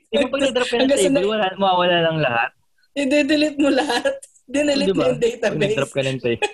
Di 0.09 0.17
ba 0.17 0.27
pag 0.33 0.41
na-drop 0.41 0.69
ka 0.69 0.77
ng 0.77 0.81
Hanggang 0.89 1.01
sa 1.05 1.11
table, 1.13 1.29
wala, 1.29 1.47
mawawala 1.61 1.97
lang 2.01 2.19
lahat? 2.25 2.51
I-delete 2.97 3.61
mo 3.61 3.69
lahat. 3.69 4.15
Dinelete 4.49 4.89
Di 4.89 4.97
mo 4.97 5.05
yung 5.05 5.21
Pag 5.21 5.25
database. 5.29 5.61
na-drop 5.61 5.93
ka 5.93 6.01
ng 6.01 6.19
table. 6.25 6.49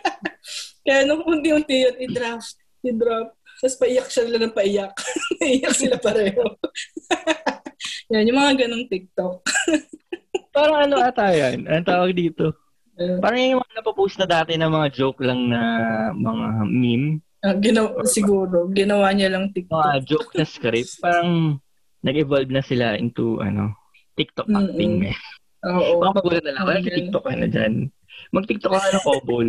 Kaya 0.84 1.00
nung 1.06 1.22
unti-unti 1.22 1.76
yun, 1.86 1.96
i-draft, 2.02 2.58
i-drop. 2.82 3.30
Tapos 3.64 3.80
paiyak 3.80 4.08
siya 4.08 4.28
lang 4.28 4.44
ng 4.44 4.52
paiyak. 4.52 4.92
Naiyak 5.40 5.72
sila 5.72 5.96
pareho. 5.96 6.44
yan, 8.12 8.28
yung 8.28 8.36
mga 8.36 8.52
ganong 8.60 8.84
TikTok. 8.86 9.40
Parang 10.54 10.84
ano 10.84 11.00
ata 11.00 11.32
yan? 11.32 11.64
Anong 11.64 11.88
tawag 11.88 12.12
dito? 12.12 12.52
Uh, 12.94 13.16
Parang 13.18 13.40
yung 13.40 13.58
mga 13.58 13.74
napopost 13.74 14.20
na 14.20 14.28
dati 14.28 14.54
na 14.54 14.68
mga 14.68 14.92
joke 14.92 15.18
lang 15.18 15.48
na 15.48 15.60
mga 16.12 16.46
meme. 16.64 17.24
ah, 17.40 17.56
ginawa, 17.56 18.04
siguro, 18.04 18.68
ginawa 18.70 19.08
niya 19.10 19.32
lang 19.32 19.48
Mga 19.48 19.54
TikTok. 19.56 20.04
joke 20.04 20.32
na 20.34 20.44
script. 20.44 21.00
Parang 21.00 21.56
nag-evolve 22.00 22.52
na 22.52 22.60
sila 22.60 22.94
into 22.94 23.40
ano 23.40 23.72
TikTok 24.14 24.44
Mm-mm. 24.44 24.60
acting. 24.62 24.94
eh. 25.08 25.16
Oo. 25.64 25.98
Baka 25.98 26.20
magulat 26.20 26.44
na 26.44 26.52
lang. 26.52 26.64
Wala 26.68 26.78
Okay. 26.78 26.96
TikTok 27.00 27.24
ka 27.24 27.32
na 27.32 27.48
dyan. 27.48 27.74
Mag-TikTok 28.30 28.70
ka 28.70 28.78
na 28.78 28.94
ng 28.94 29.06
Obol. 29.10 29.48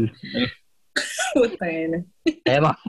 Puta 1.36 1.66
yun. 1.68 2.08
Eh, 2.24 2.58
mga 2.58 2.80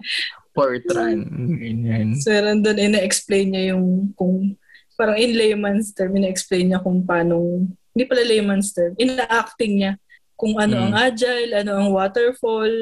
Fortran. 0.56 1.18
Ganyan. 1.60 2.16
So, 2.16 2.32
doon, 2.32 2.78
ina-explain 2.80 3.52
niya 3.52 3.76
yung 3.76 4.10
kung, 4.16 4.56
parang 4.96 5.20
in 5.20 5.36
layman's 5.36 5.92
term, 5.92 6.16
ina-explain 6.16 6.72
niya 6.72 6.80
kung 6.80 7.04
paano, 7.04 7.68
hindi 7.92 8.04
pala 8.08 8.24
layman's 8.24 8.72
term, 8.72 8.96
ina-acting 8.96 9.84
niya 9.84 9.92
kung 10.32 10.56
ano 10.56 10.72
Mm. 10.76 10.82
ang 10.82 10.92
agile, 10.96 11.50
ano 11.52 11.70
ang 11.76 11.88
waterfall, 11.92 12.72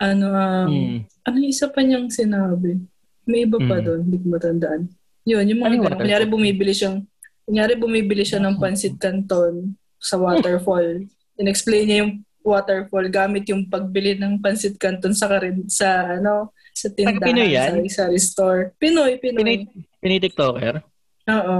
ano 0.00 0.26
ang, 0.32 0.72
Hmm. 0.72 0.98
ano 1.28 1.36
isa 1.44 1.68
pa 1.68 1.84
niyang 1.84 2.08
sinabi? 2.08 2.80
May 3.28 3.44
iba 3.44 3.60
pa 3.60 3.76
Mm. 3.80 3.84
doon, 3.84 4.00
hindi 4.08 4.16
ko 4.20 4.26
matandaan. 4.32 4.82
Yun, 5.28 5.44
yung 5.44 5.60
Ano 5.60 5.68
mga 5.68 5.76
yung 5.76 5.84
ganun. 5.84 6.00
Kunyari 6.00 6.24
bumibili 6.24 6.72
siyang, 6.72 6.98
kunyari 7.44 7.72
bumibili 7.76 8.24
siya 8.24 8.40
ng 8.40 8.56
pansit 8.56 8.96
canton 8.96 9.76
sa 10.00 10.16
waterfall. 10.16 11.04
In-explain 11.36 11.84
niya 11.84 11.98
yung 12.04 12.12
waterfall 12.40 13.04
gamit 13.12 13.44
yung 13.52 13.68
pagbili 13.68 14.16
ng 14.16 14.40
pansit 14.40 14.80
canton 14.80 15.12
sa 15.12 15.28
karin, 15.28 15.68
sa 15.68 16.16
ano, 16.16 16.52
sa 16.72 16.88
tindahan, 16.88 17.20
Pinoy 17.20 17.48
yan? 17.50 17.70
sa 17.86 18.04
sari 18.04 18.18
store. 18.18 18.60
Pinoy, 18.76 19.16
Pinoy. 19.16 19.38
Pinoy, 19.38 19.56
Pinoy 19.98 20.20
TikToker? 20.20 20.80
Oo. 21.26 21.58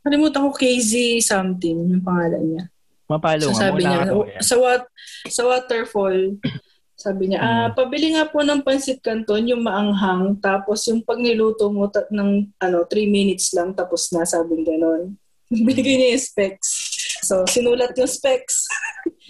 Kalimutan 0.00 0.42
ko 0.42 0.50
KZ 0.50 0.92
something 1.20 1.76
yung 1.88 2.00
pangalan 2.00 2.42
niya. 2.42 2.64
Mapalo 3.04 3.42
So 3.42 3.52
nga. 3.52 3.60
sabi 3.68 3.80
niya, 3.82 4.00
"Oh, 4.08 4.24
sa 4.38 4.54
wat 4.56 4.82
sa 5.26 5.42
waterfall, 5.44 6.38
sabi 6.94 7.22
niya, 7.26 7.38
ah, 7.38 7.66
Mm. 7.66 7.74
pabili 7.74 8.06
nga 8.12 8.24
po 8.24 8.40
ng 8.40 8.60
pansit 8.60 9.00
canton 9.00 9.44
yung 9.44 9.60
maanghang, 9.60 10.36
tapos 10.38 10.84
yung 10.86 11.00
pag 11.00 11.16
niluto 11.16 11.68
mo 11.68 11.84
ta- 11.86 12.06
ng 12.08 12.30
ano, 12.56 12.78
3 12.84 13.08
minutes 13.08 13.50
lang 13.50 13.72
tapos 13.72 14.08
na, 14.10 14.22
sabi 14.22 14.62
ganon. 14.62 15.16
Binigay 15.66 15.96
niya 15.96 16.08
yung 16.14 16.22
specs. 16.22 16.89
So, 17.20 17.44
sinulat 17.44 17.92
yung 17.94 18.08
specs. 18.08 18.64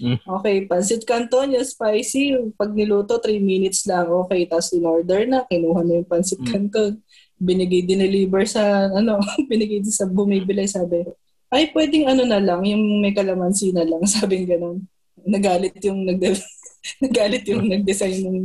Mm. 0.00 0.18
Okay, 0.40 0.56
pansit 0.64 1.02
canton, 1.04 1.52
yung 1.52 1.66
spicy, 1.66 2.34
pag 2.54 2.72
niluto, 2.72 3.18
3 3.18 3.36
minutes 3.38 3.84
lang. 3.84 4.08
Okay, 4.26 4.46
tapos 4.46 4.72
in-order 4.72 5.26
na, 5.26 5.44
kinuha 5.44 5.82
na 5.82 6.00
yung 6.00 6.08
pansit 6.08 6.40
Mm. 6.40 6.48
canton. 6.48 6.92
Binigay, 7.36 7.84
dineliver 7.84 8.44
sa, 8.46 8.88
ano, 8.90 9.18
binigay 9.50 9.80
din 9.80 9.92
sa 9.92 10.06
bumibili, 10.06 10.64
sabi, 10.64 11.04
ay, 11.50 11.68
pwedeng 11.74 12.06
ano 12.06 12.22
na 12.24 12.38
lang, 12.38 12.62
yung 12.62 13.02
may 13.02 13.10
kalamansi 13.10 13.74
na 13.74 13.82
lang, 13.82 14.02
sabi 14.10 14.46
ganon. 14.46 14.86
Nagalit 15.20 15.76
yung 15.84 16.06
nag 16.06 16.20
nagalit 17.04 17.44
yung 17.44 17.68
nag-design 17.68 18.24
ng 18.24 18.38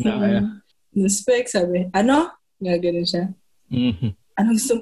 Nakaya. 0.00 0.40
ng 0.96 1.10
spec, 1.12 1.44
sabi, 1.46 1.90
ano? 1.92 2.32
Nga 2.56 2.76
ganun 2.80 3.04
siya. 3.04 3.24
Mhm. 3.68 4.16
Anong 4.36 4.56
gusto, 4.56 4.74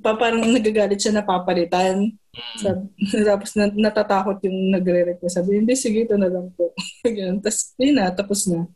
pa, 0.00 0.16
parang 0.16 0.40
nagagalit 0.40 0.96
siya 0.96 1.12
na 1.12 1.24
papalitan. 1.26 2.16
Sabi, 2.58 2.92
tapos 3.30 3.50
na, 3.56 3.64
natatakot 3.72 4.38
yung 4.44 4.74
nagre-request. 4.74 5.40
Sabi, 5.40 5.62
hindi, 5.62 5.74
sige, 5.74 6.04
ito 6.04 6.14
na 6.14 6.28
lang 6.28 6.52
po. 6.54 6.72
Ganun. 7.04 7.40
Tapos, 7.40 7.74
yun 7.80 7.96
na, 7.96 8.06
tapos 8.12 8.40
na. 8.46 8.68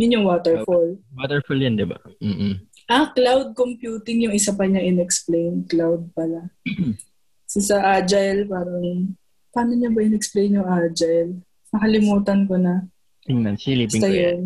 Yun 0.00 0.14
yung 0.18 0.26
waterfall. 0.26 0.98
Waterfall 1.14 1.60
yan, 1.60 1.74
di 1.78 1.86
ba? 1.86 1.98
Mm-mm. 2.22 2.54
Ah, 2.90 3.08
cloud 3.14 3.54
computing 3.54 4.26
yung 4.26 4.34
isa 4.34 4.52
pa 4.52 4.66
niya 4.66 4.82
in-explain. 4.82 5.66
Cloud 5.66 6.10
pala. 6.12 6.50
so, 7.50 7.62
sa 7.62 7.98
Agile, 7.98 8.48
parang, 8.48 9.14
paano 9.52 9.72
niya 9.76 9.90
ba 9.92 10.00
in-explain 10.02 10.58
yung 10.58 10.68
Agile? 10.68 11.38
Nakalimutan 11.72 12.44
ko 12.46 12.54
na. 12.58 12.86
Tingnan, 13.22 13.56
silipin 13.56 14.02
Basta 14.02 14.10
ko 14.10 14.16
yan. 14.16 14.40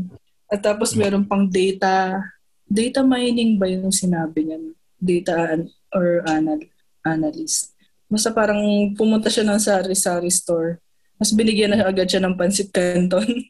At 0.46 0.60
tapos 0.62 0.94
meron 0.94 1.26
pang 1.26 1.50
data, 1.50 2.22
data 2.70 3.02
mining 3.02 3.58
ba 3.58 3.66
yung 3.66 3.90
sinabi 3.90 4.46
niya? 4.46 4.58
Data 4.96 5.34
an- 5.58 5.72
or 5.90 6.22
anal 6.26 6.62
analyst. 7.02 7.75
Basta 8.06 8.30
parang 8.30 8.60
pumunta 8.94 9.26
siya 9.26 9.42
ng 9.42 9.58
sari-sari 9.58 10.30
store. 10.30 10.78
Mas 11.16 11.32
binigyan 11.32 11.74
na 11.74 11.84
agad 11.84 12.06
siya 12.06 12.22
ng 12.22 12.36
pansit 12.36 12.70
canton. 12.70 13.24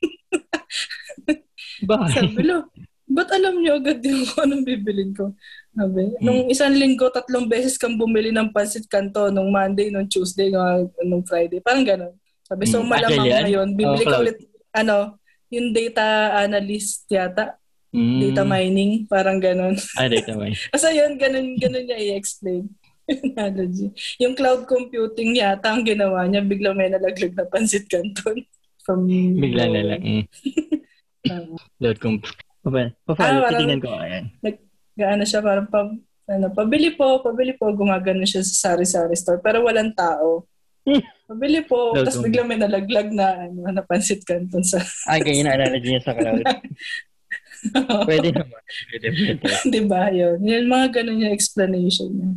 Bakit? 1.91 2.15
Sabi 2.17 2.41
lo, 2.47 2.73
ba't 3.07 3.29
alam 3.31 3.61
niyo 3.61 3.77
agad 3.77 4.01
yung 4.01 4.25
kung 4.25 4.49
anong 4.49 4.65
bibilin 4.65 5.13
ko? 5.13 5.37
Sabi, 5.77 6.09
nung 6.25 6.49
isang 6.49 6.73
linggo, 6.73 7.13
tatlong 7.13 7.45
beses 7.45 7.77
kang 7.77 8.01
bumili 8.01 8.33
ng 8.33 8.49
pansit 8.49 8.89
canton, 8.89 9.29
nung 9.29 9.53
Monday, 9.53 9.93
nung 9.93 10.09
Tuesday, 10.09 10.49
nung, 10.49 10.89
nung 11.05 11.23
Friday. 11.23 11.61
Parang 11.61 11.85
gano'n. 11.85 12.15
Sabi, 12.47 12.65
so 12.65 12.81
Mm, 12.81 12.89
malamang 12.89 13.13
agile 13.13 13.29
yan? 13.29 13.39
ngayon, 13.45 13.69
bibili 13.77 14.05
Oh, 14.07 14.09
ka 14.09 14.17
ulit, 14.23 14.37
ano, 14.73 14.97
yung 15.53 15.69
data 15.71 16.05
analyst 16.41 17.05
yata, 17.13 17.61
Mm. 17.93 18.21
data 18.21 18.43
mining, 18.45 18.93
parang 19.05 19.37
gano'n. 19.37 19.77
Ah, 19.97 20.09
data 20.09 20.33
mining. 20.33 20.59
Kasi 20.75 20.97
yun, 20.97 21.13
ganun, 21.17 21.57
ganun 21.57 21.85
niya 21.85 21.99
i-explain. 21.99 22.73
Analogy. 23.07 23.95
Yung 24.19 24.35
cloud 24.35 24.67
computing 24.67 25.39
yata, 25.39 25.71
ang 25.71 25.87
ginawa 25.87 26.27
niya, 26.27 26.43
bigla 26.43 26.75
may 26.75 26.91
nalaglag 26.91 27.35
na 27.39 27.47
pansit 27.47 27.87
canton. 27.87 28.43
From 28.83 29.07
Bigla 29.07 29.67
na 29.71 29.83
lang. 29.95 30.03
Mm. 31.27 31.59
Ah. 31.59 31.59
Load 31.83 31.99
kong... 31.99 32.23
Pa, 32.63 32.71
pa, 32.71 33.19
Ah, 33.19 33.51
titingnan 33.51 33.83
ko. 33.83 33.91
Ayan. 33.99 34.31
gaano 34.95 35.27
siya, 35.27 35.43
parang 35.43 35.67
pa, 35.67 35.91
ano, 36.31 36.47
pabili 36.55 36.95
po, 36.95 37.19
pabili 37.19 37.55
po, 37.59 37.67
gumagano 37.75 38.23
siya 38.23 38.47
sa 38.47 38.79
sari-sari 38.79 39.19
store, 39.19 39.43
pero 39.43 39.67
walang 39.67 39.91
tao. 39.91 40.47
Pabili 41.27 41.67
po, 41.67 41.99
tapos 41.99 42.23
bigla 42.23 42.47
may 42.47 42.63
nalaglag 42.63 43.11
na, 43.11 43.51
ano, 43.51 43.67
na 43.75 43.83
pansit 43.83 44.23
canton 44.23 44.63
sa, 44.63 44.79
Ay, 45.11 45.19
ganyan 45.27 45.51
na 45.51 45.59
analogy 45.59 45.91
niya 45.91 46.07
sa 46.07 46.15
cloud. 46.15 46.47
Pwede 48.07 48.31
naman. 48.31 48.63
Pwede, 48.63 49.07
pwede. 49.11 49.43
di 49.67 49.81
ba, 49.91 50.07
yun. 50.15 50.39
Yung 50.39 50.71
mga 50.71 51.03
ganun 51.03 51.27
yung 51.27 51.35
explanation 51.35 52.11
niya. 52.15 52.31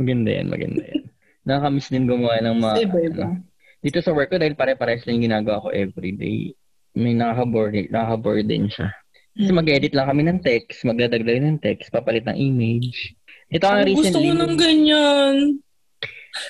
Maganda 0.00 0.30
yan, 0.32 0.46
maganda 0.48 0.82
yan. 0.88 1.02
Nakakamiss 1.44 1.92
din 1.92 2.08
gumawa 2.08 2.40
ng 2.40 2.56
mga... 2.56 2.74
Iba-iba. 2.88 3.24
ano, 3.28 3.44
dito 3.80 3.98
sa 4.00 4.12
work 4.16 4.32
ko, 4.32 4.36
dahil 4.40 4.56
pare-pares 4.56 5.04
lang 5.04 5.20
yung 5.20 5.26
ginagawa 5.28 5.60
ko 5.60 5.68
everyday, 5.72 6.56
may 6.96 7.12
nakaka-bore, 7.12 7.88
nakaka-bore 7.92 8.44
din 8.44 8.68
siya. 8.68 8.88
Kasi 9.36 9.52
Hmm. 9.52 9.60
mag-edit 9.60 9.92
lang 9.92 10.08
kami 10.08 10.22
ng 10.26 10.40
text, 10.40 10.84
magdadagdag 10.84 11.40
ng 11.40 11.60
text, 11.60 11.92
papalit 11.92 12.24
ng 12.24 12.36
image. 12.36 13.14
Ito 13.48 13.64
ang 13.68 13.84
Ako 13.84 13.92
gusto 13.94 14.16
ko 14.16 14.24
recently, 14.24 14.36
ng 14.36 14.54
ganyan. 14.56 15.36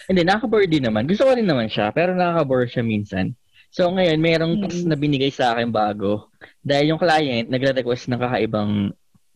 Hindi, 0.07 0.21
nakaka-bore 0.23 0.67
din 0.67 0.85
naman. 0.87 1.07
Gusto 1.07 1.27
ko 1.27 1.35
rin 1.35 1.47
naman 1.47 1.67
siya, 1.71 1.91
pero 1.91 2.15
nakaka-bore 2.15 2.71
siya 2.71 2.83
minsan. 2.87 3.35
So 3.71 3.87
ngayon, 3.87 4.19
mayroong 4.19 4.67
task 4.67 4.83
na 4.83 4.99
binigay 4.99 5.31
sa 5.31 5.55
akin 5.55 5.71
bago. 5.71 6.27
Dahil 6.59 6.91
yung 6.91 7.01
client 7.01 7.47
nagre-request 7.47 8.11
ng 8.11 8.19
kakaibang 8.19 8.91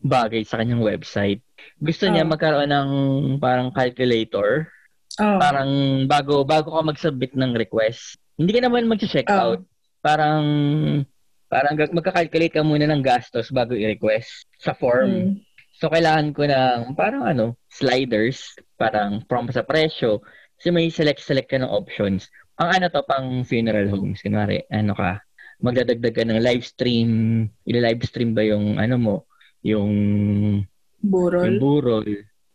bagay 0.05 0.45
sa 0.45 0.61
kanyang 0.61 0.85
website. 0.85 1.41
Gusto 1.81 2.05
niya 2.05 2.23
Oh. 2.23 2.29
magkaroon 2.29 2.69
ng 2.69 2.89
parang 3.41 3.73
calculator. 3.73 4.69
Oh. 5.17 5.41
Parang 5.41 5.69
bago 6.05 6.45
bago 6.45 6.69
ka 6.77 6.81
mag-submit 6.85 7.33
ng 7.33 7.57
request. 7.57 8.21
Hindi 8.37 8.53
ka 8.53 8.61
naman 8.61 8.85
mag-check 8.85 9.25
Oh. 9.33 9.57
out. 9.57 9.61
Parang 10.05 10.45
parang 11.49 11.73
magka-calculate 11.73 12.53
ka 12.53 12.61
muna 12.61 12.85
ng 12.85 13.01
gastos 13.01 13.49
bago 13.49 13.73
i-request 13.73 14.45
sa 14.61 14.77
form. 14.77 15.09
Mm. 15.09 15.31
So, 15.75 15.91
kailangan 15.91 16.31
ko 16.31 16.47
ng 16.47 16.95
parang 16.95 17.27
ano, 17.27 17.59
sliders, 17.67 18.55
parang 18.79 19.23
from 19.27 19.51
sa 19.51 19.63
presyo. 19.63 20.23
Kasi 20.55 20.71
may 20.71 20.87
select-select 20.87 21.51
ka 21.51 21.59
ng 21.59 21.67
options. 21.67 22.31
Ang 22.55 22.79
ano 22.79 22.85
to, 22.87 23.03
pang 23.03 23.43
funeral 23.43 23.91
homes. 23.91 24.23
Kunwari, 24.23 24.63
ano 24.71 24.95
ka, 24.95 25.19
magdadagdag 25.59 26.15
ka 26.15 26.23
ng 26.23 26.39
live 26.39 26.63
stream. 26.63 27.09
Ila-live 27.67 28.07
stream 28.07 28.31
ba 28.31 28.43
yung 28.47 28.79
ano 28.79 28.95
mo? 28.95 29.15
Yung, 29.65 29.93
Burol. 31.01 31.43
yung 31.49 31.57
burol. 31.57 32.07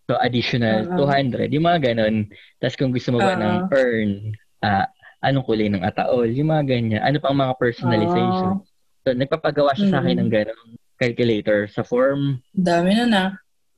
So, 0.06 0.18
additional 0.18 0.86
Oo. 0.94 1.06
200. 1.06 1.50
Yung 1.50 1.66
mga 1.66 1.90
ganon. 1.90 2.30
Tapos 2.58 2.74
kung 2.78 2.90
gusto 2.90 3.10
mo 3.14 3.18
ba 3.18 3.34
Oo. 3.34 3.42
ng 3.42 3.56
earn, 3.70 4.10
ah, 4.62 4.86
anong 5.22 5.46
kulay 5.46 5.66
ng 5.70 5.82
ataol? 5.82 6.30
Yung 6.30 6.50
mga 6.50 6.64
ganyan. 6.66 7.02
Ano 7.02 7.18
pang 7.18 7.34
mga 7.34 7.54
personalization. 7.58 8.62
So, 9.02 9.14
nagpapagawa 9.14 9.74
siya 9.74 9.88
sa 9.90 9.98
akin 10.02 10.18
Mm. 10.18 10.22
ng 10.22 10.30
ganong 10.30 10.64
calculator 10.98 11.66
sa 11.66 11.82
form. 11.82 12.38
Dami 12.52 12.94
na 12.94 13.04
na. 13.06 13.24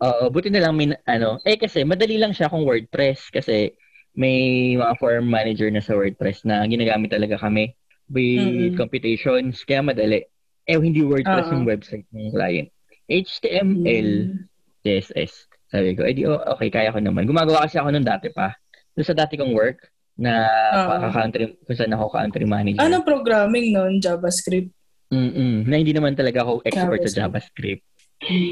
Oo, 0.02 0.28
buti 0.28 0.50
na 0.50 0.66
lang 0.66 0.74
min, 0.74 0.98
ano, 1.06 1.38
eh 1.46 1.54
kasi 1.54 1.86
madali 1.86 2.18
lang 2.18 2.34
siya 2.34 2.50
kung 2.50 2.66
WordPress 2.66 3.30
kasi 3.30 3.70
may 4.18 4.74
mga 4.74 4.98
form 4.98 5.30
manager 5.30 5.70
na 5.70 5.78
sa 5.78 5.94
WordPress 5.94 6.42
na 6.42 6.66
ginagamit 6.66 7.14
talaga 7.14 7.38
kami 7.38 7.70
with 8.10 8.74
Mm-mm. 8.74 8.76
computations, 8.76 9.62
kaya 9.62 9.78
madali. 9.78 10.26
Eh, 10.66 10.74
hindi 10.74 11.06
WordPress 11.06 11.48
Oo. 11.48 11.54
yung 11.54 11.66
website 11.70 12.02
ng 12.10 12.34
client. 12.34 12.68
HTML, 13.06 14.08
Mm. 14.28 14.46
CSS. 14.82 15.46
Sabi 15.70 15.96
ko, 15.96 16.04
edi 16.04 16.26
oh, 16.28 16.42
okay, 16.52 16.68
kaya 16.68 16.92
ko 16.92 17.00
naman. 17.00 17.24
Gumagawa 17.24 17.64
kasi 17.64 17.80
ako 17.80 17.90
nung 17.90 18.04
dati 18.04 18.28
pa. 18.28 18.52
Doon 18.92 19.06
sa 19.08 19.16
dati 19.16 19.40
kong 19.40 19.56
work 19.56 19.78
na 20.20 20.44
Oo. 20.76 21.08
country 21.08 21.56
kung 21.64 21.76
saan 21.76 21.96
ako 21.96 22.12
country 22.12 22.44
manager. 22.44 22.82
Ano 22.84 23.00
programming 23.00 23.72
nun? 23.72 24.02
JavaScript? 24.02 24.68
Mm-mm. 25.08 25.64
Na 25.64 25.80
hindi 25.80 25.96
naman 25.96 26.12
talaga 26.12 26.44
ako 26.44 26.60
expert 26.68 27.00
sa 27.08 27.24
JavaScript. 27.24 27.80
JavaScript. 27.80 27.84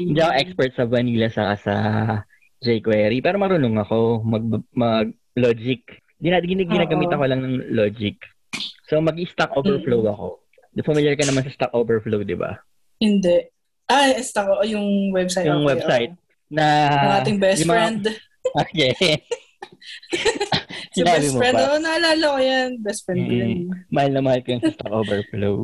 Hindi 0.09 0.19
ako 0.19 0.33
expert 0.35 0.71
sa 0.73 0.83
vanilla 0.89 1.27
sa 1.29 1.55
sa 1.55 1.75
jQuery, 2.61 3.21
pero 3.21 3.37
marunong 3.37 3.75
ako 3.81 4.25
mag 4.25 4.43
mag 4.73 5.07
logic. 5.37 5.85
Gina, 6.21 6.37
gina, 6.41 6.65
ginagamit 6.65 7.09
ako 7.09 7.23
lang 7.25 7.41
ng 7.41 7.55
logic. 7.73 8.17
So 8.89 9.01
mag-stack 9.01 9.53
overflow 9.55 10.05
ako. 10.09 10.27
Di 10.71 10.81
familiar 10.83 11.19
ka 11.19 11.27
naman 11.27 11.43
sa 11.43 11.51
Stack 11.51 11.73
Overflow, 11.75 12.23
di 12.23 12.35
ba? 12.35 12.55
Hindi. 13.03 13.43
Ah, 13.91 14.07
esta 14.07 14.47
ko. 14.47 14.63
Yung 14.63 15.11
website. 15.11 15.43
Yung 15.45 15.61
Okay, 15.61 15.71
website 15.75 16.11
oo. 16.11 16.21
na 16.49 16.65
Ang 16.89 17.13
ating 17.19 17.37
best 17.37 17.59
yung 17.59 17.69
mga- 17.69 17.75
friend. 17.75 18.03
Okay. 18.63 18.91
Si 20.91 20.99
Sinabi 20.99 21.23
best 21.23 21.37
friend. 21.37 21.55
Oo, 21.57 21.75
naalala 21.79 22.25
ko 22.27 22.39
yan. 22.39 22.69
Best 22.83 23.01
friend 23.03 23.21
ko 23.21 23.31
yan. 23.31 23.51
Mahal 23.87 24.11
na 24.11 24.21
mahal 24.21 24.39
ko 24.41 24.49
yung 24.51 24.61
sa 24.61 24.71
Stack 24.71 24.91
Overflow. 24.91 25.55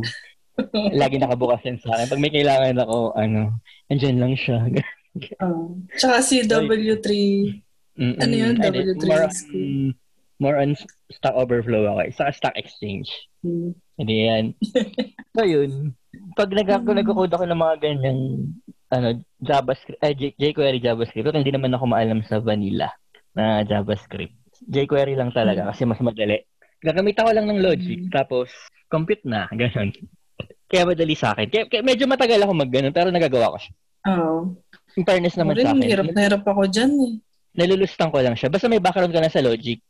Lagi 1.01 1.15
nakabukas 1.17 1.61
yan 1.63 1.77
sa 1.77 1.93
akin. 1.93 2.07
Pag 2.07 2.21
may 2.21 2.31
kailangan 2.31 2.79
ako, 2.79 3.11
ano, 3.13 3.59
andyan 3.87 4.17
lang 4.17 4.33
siya. 4.33 4.63
Oo. 5.43 5.75
Tsaka 5.93 6.23
si 6.23 6.41
W3. 6.41 7.07
Mm-mm. 7.97 8.15
Ano 8.17 8.33
yun? 8.33 8.55
Hindi, 8.55 8.93
W3 8.93 9.03
more, 9.03 9.27
school. 9.29 9.73
more 10.39 10.55
on 10.55 10.71
Stack 11.11 11.35
Overflow 11.35 11.83
ako. 11.87 11.99
Sa 12.13 12.31
Stack 12.31 12.55
Exchange. 12.55 13.09
Hmm. 13.43 13.75
Hindi 13.97 14.15
yan. 14.23 14.45
so 15.33 15.41
yun. 15.43 15.91
Pag 16.33 16.49
nag 16.51 16.67
Hmm. 16.67 16.93
nagko-code 16.93 17.33
ako 17.33 17.45
ng 17.45 17.59
mga 17.59 17.75
ganyang 17.79 18.21
ano, 18.87 19.07
JavaScript, 19.37 19.99
eh, 19.99 20.15
J- 20.15 20.35
jQuery 20.37 20.79
JavaScript, 20.79 21.27
hindi 21.29 21.51
naman 21.51 21.71
ako 21.71 21.85
maalam 21.87 22.23
sa 22.23 22.39
vanilla 22.39 22.87
na 23.33 23.61
JavaScript. 23.61 24.33
jQuery 24.63 25.13
lang 25.13 25.29
talaga 25.29 25.67
kasi 25.67 25.83
mas 25.83 25.99
madali. 25.99 26.41
Gagamit 26.79 27.13
ako 27.15 27.29
lang 27.29 27.45
ng 27.45 27.59
logic, 27.59 27.99
Hmm. 27.99 28.11
tapos 28.11 28.47
compute 28.87 29.21
na, 29.23 29.45
ganun. 29.59 29.91
Kaya 30.65 30.83
madali 30.83 31.13
sa 31.13 31.31
akin. 31.31 31.47
Kaya, 31.47 31.63
kaya 31.65 31.81
medyo 31.81 32.05
matagal 32.05 32.39
ako 32.39 32.53
mag 32.53 32.69
ganun, 32.69 32.91
pero 32.91 33.07
nagagawa 33.07 33.51
ko 33.51 33.57
siya. 33.59 33.73
Oo. 34.07 34.37
In 34.95 35.03
fairness 35.03 35.35
naman 35.35 35.53
sa 35.53 35.59
rin, 35.59 35.67
akin. 35.73 35.83
hirap 35.85 36.07
na 36.07 36.21
hirap 36.21 36.43
ako 36.43 36.61
dyan 36.65 36.91
eh. 36.91 37.13
nalulustang 37.55 38.07
ko 38.07 38.21
lang 38.21 38.37
siya. 38.37 38.47
Basta 38.47 38.65
may 38.65 38.77
background 38.77 39.09
ka 39.09 39.17
na 39.17 39.27
sa 39.27 39.41
logic. 39.41 39.81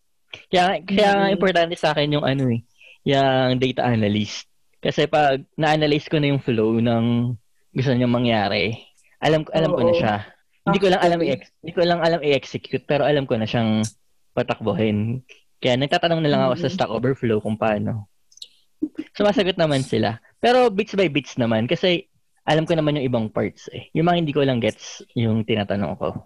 Kaya, 0.48 0.80
kaya 0.82 1.28
Mm. 1.28 1.36
importante 1.36 1.76
sa 1.76 1.92
akin 1.92 2.16
yung 2.16 2.24
ano 2.24 2.48
eh, 2.48 2.64
yung 3.04 3.60
data 3.60 3.84
analyst. 3.84 4.47
Kasi 4.78 5.10
pag 5.10 5.42
na-analyze 5.58 6.06
ko 6.08 6.22
na 6.22 6.30
yung 6.32 6.42
flow 6.44 6.78
ng 6.78 7.34
gusto 7.74 7.92
niya 7.94 8.10
mangyari, 8.10 8.78
alam 9.22 9.42
ko 9.46 9.50
alam 9.54 9.72
ko 9.74 9.82
na 9.82 9.94
siya. 9.94 10.16
Hindi 10.68 10.80
ko 10.84 10.88
lang 10.92 11.02
alam 11.02 11.20
Actually. 11.24 11.40
i 11.40 11.62
hindi 11.64 11.74
ko 11.74 11.82
lang 11.88 12.00
alam 12.04 12.20
i-execute 12.22 12.86
pero 12.86 13.02
alam 13.08 13.24
ko 13.26 13.34
na 13.40 13.48
siyang 13.48 13.82
patakbuhin. 14.36 15.24
Kaya 15.58 15.74
nagtatanong 15.80 16.22
na 16.22 16.30
lang 16.30 16.42
ako 16.46 16.54
sa 16.62 16.70
Mm. 16.70 16.74
Stack 16.78 16.92
Overflow 16.92 17.40
kung 17.42 17.58
paano. 17.58 18.06
Sumasagot 19.18 19.58
naman 19.58 19.82
sila. 19.82 20.22
Pero 20.38 20.70
bits 20.70 20.94
by 20.94 21.10
bits 21.10 21.34
naman 21.42 21.66
kasi 21.66 22.06
alam 22.48 22.64
ko 22.64 22.78
naman 22.78 22.96
yung 22.96 23.08
ibang 23.10 23.26
parts 23.28 23.68
eh. 23.74 23.90
Yung 23.92 24.08
mga 24.08 24.18
hindi 24.24 24.32
ko 24.32 24.46
lang 24.46 24.64
gets 24.64 25.04
yung 25.18 25.44
tinatanong 25.44 26.00
ko. 26.00 26.24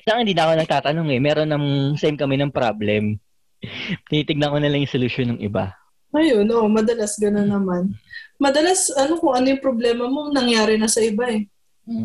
Sa 0.00 0.16
akin, 0.16 0.24
hindi 0.24 0.32
na 0.32 0.48
ako 0.48 0.52
nagtatanong 0.56 1.08
eh. 1.12 1.20
Meron 1.20 1.50
ng 1.52 1.64
same 2.00 2.16
kami 2.16 2.40
ng 2.40 2.48
problem. 2.48 3.20
Tinitignan 4.08 4.54
ko 4.54 4.58
na 4.62 4.72
lang 4.72 4.80
yung 4.80 4.94
solution 4.94 5.36
ng 5.36 5.44
iba. 5.44 5.76
Ayun, 6.14 6.46
oo, 6.54 6.70
madalas 6.70 7.18
gano'n 7.18 7.50
naman. 7.50 7.90
Madalas, 8.38 8.90
ano 8.94 9.18
kung 9.18 9.34
ano 9.34 9.50
yung 9.50 9.62
problema 9.62 10.06
mo, 10.06 10.30
nangyari 10.30 10.78
na 10.78 10.86
sa 10.86 11.02
iba 11.02 11.26
eh. 11.26 11.50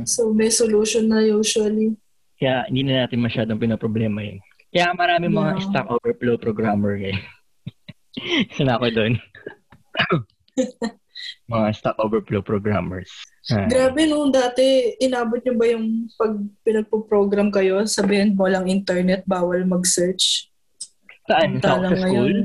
So, 0.04 0.36
may 0.36 0.52
solution 0.52 1.08
na 1.08 1.24
usually. 1.24 1.96
Kaya 2.36 2.68
hindi 2.68 2.84
na 2.84 3.06
natin 3.06 3.24
masyadong 3.24 3.60
pinaproblema 3.62 4.20
yun. 4.24 4.40
Kaya 4.70 4.92
marami 4.94 5.32
mga 5.32 5.52
Yeah. 5.56 5.66
Stack 5.66 5.88
Overflow 5.88 6.38
programmer 6.38 6.94
eh. 7.00 7.18
Isa 8.52 8.64
na 8.68 8.76
ako 8.76 8.88
doon. 8.92 9.14
mga 11.54 11.68
Stack 11.74 11.98
Overflow 11.98 12.44
programmers. 12.44 13.10
Ah. 13.50 13.66
Grabe 13.66 14.06
no, 14.06 14.30
dati 14.30 14.94
inabot 15.02 15.42
nyo 15.42 15.54
ba 15.58 15.66
yung 15.74 16.12
pag 16.14 16.38
pinagpo-program 16.62 17.50
kayo, 17.50 17.82
sabihin 17.90 18.38
mo 18.38 18.46
lang 18.46 18.70
internet, 18.70 19.26
bawal 19.26 19.66
mag-search? 19.66 20.52
Saan? 21.26 21.58
Sa, 21.58 21.82
sa 21.82 21.96
school? 21.98 22.36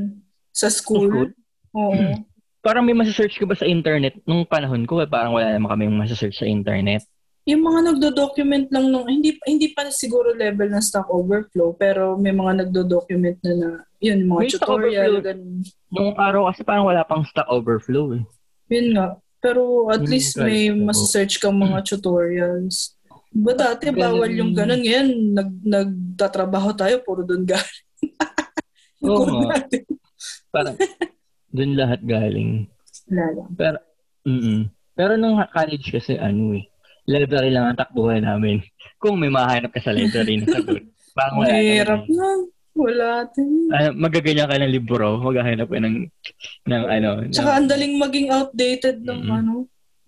Sa 0.55 0.69
school? 0.71 1.11
school? 1.11 1.31
Oo. 1.75 2.25
Parang 2.65 2.87
may 2.87 2.97
masasearch 2.97 3.37
ko 3.37 3.45
ba 3.45 3.59
sa 3.59 3.69
internet? 3.69 4.17
Nung 4.25 4.49
panahon 4.49 4.89
ko, 4.89 5.05
eh, 5.05 5.11
parang 5.11 5.37
wala 5.37 5.53
naman 5.53 5.69
kami 5.69 5.85
masasearch 5.93 6.41
sa 6.41 6.49
internet. 6.49 7.05
Yung 7.45 7.61
mga 7.61 7.93
nagdo-document 7.93 8.73
lang 8.73 8.89
nung, 8.89 9.05
hindi, 9.05 9.37
hindi 9.45 9.77
pa 9.77 9.85
siguro 9.93 10.33
level 10.33 10.73
ng 10.73 10.81
Stack 10.81 11.13
Overflow, 11.13 11.77
pero 11.77 12.17
may 12.17 12.33
mga 12.33 12.65
nagdo-document 12.65 13.37
na 13.45 13.53
na, 13.53 13.69
yun, 14.01 14.25
mga 14.25 14.41
May 14.41 14.49
tutorial, 14.49 15.13
Overflow. 15.21 15.29
ganun. 15.29 15.55
Nung 15.93 16.13
araw 16.17 16.49
kasi 16.49 16.65
parang 16.65 16.89
wala 16.89 17.05
pang 17.05 17.21
Stack 17.29 17.45
Overflow 17.53 18.17
eh. 18.17 18.25
Yun 18.73 18.97
nga. 18.97 19.21
Pero 19.45 19.93
at 19.93 20.01
Yun 20.01 20.09
least 20.09 20.41
yung 20.41 20.49
may 20.49 20.73
masasearch 20.73 21.37
kang 21.37 21.61
mga 21.61 21.85
tutorials. 21.85 22.97
Ba 23.29 23.53
dati 23.53 23.93
bawal 23.93 24.33
yung 24.33 24.57
ganun. 24.57 24.81
Ngayon, 24.81 25.09
nag, 25.37 25.51
nagtatrabaho 25.61 26.73
tayo, 26.73 27.05
puro 27.05 27.29
doon 27.29 27.45
galing. 27.45 27.85
Oo 29.05 29.45
nga. 29.45 29.61
Parang 30.49 30.81
doon 31.55 31.79
lahat 31.79 32.03
galing. 32.03 32.67
Wala 33.07 33.25
lang. 33.33 33.49
Pero, 33.55 33.79
mm 34.27 34.61
Pero 34.93 35.13
nung 35.15 35.39
college 35.51 35.91
kasi, 35.91 36.15
ano 36.15 36.55
eh, 36.55 36.67
library 37.07 37.51
lang 37.51 37.71
ang 37.71 37.79
takbuhan 37.79 38.23
namin. 38.23 38.63
Kung 39.03 39.19
may 39.19 39.29
mahanap 39.29 39.71
ka 39.71 39.81
sa 39.81 39.91
library 39.91 40.39
na 40.39 40.51
sagot, 40.51 40.83
parang 41.19 41.39
wala 41.39 41.51
Mahirap 41.51 42.03
na. 42.07 42.29
Wala. 42.75 43.09
Uh, 43.71 43.91
magaganyan 43.95 44.51
ka 44.51 44.59
ng 44.59 44.75
libro, 44.75 45.23
maghahanap 45.23 45.71
ka 45.71 45.79
ng, 45.79 46.11
ng 46.67 46.85
ano. 46.91 47.23
Tsaka 47.31 47.55
ang 47.55 47.67
ng, 47.67 47.71
daling 47.71 47.95
maging 47.99 48.29
outdated 48.35 48.99
ng 49.03 49.21
Mm. 49.25 49.31
ano, 49.31 49.55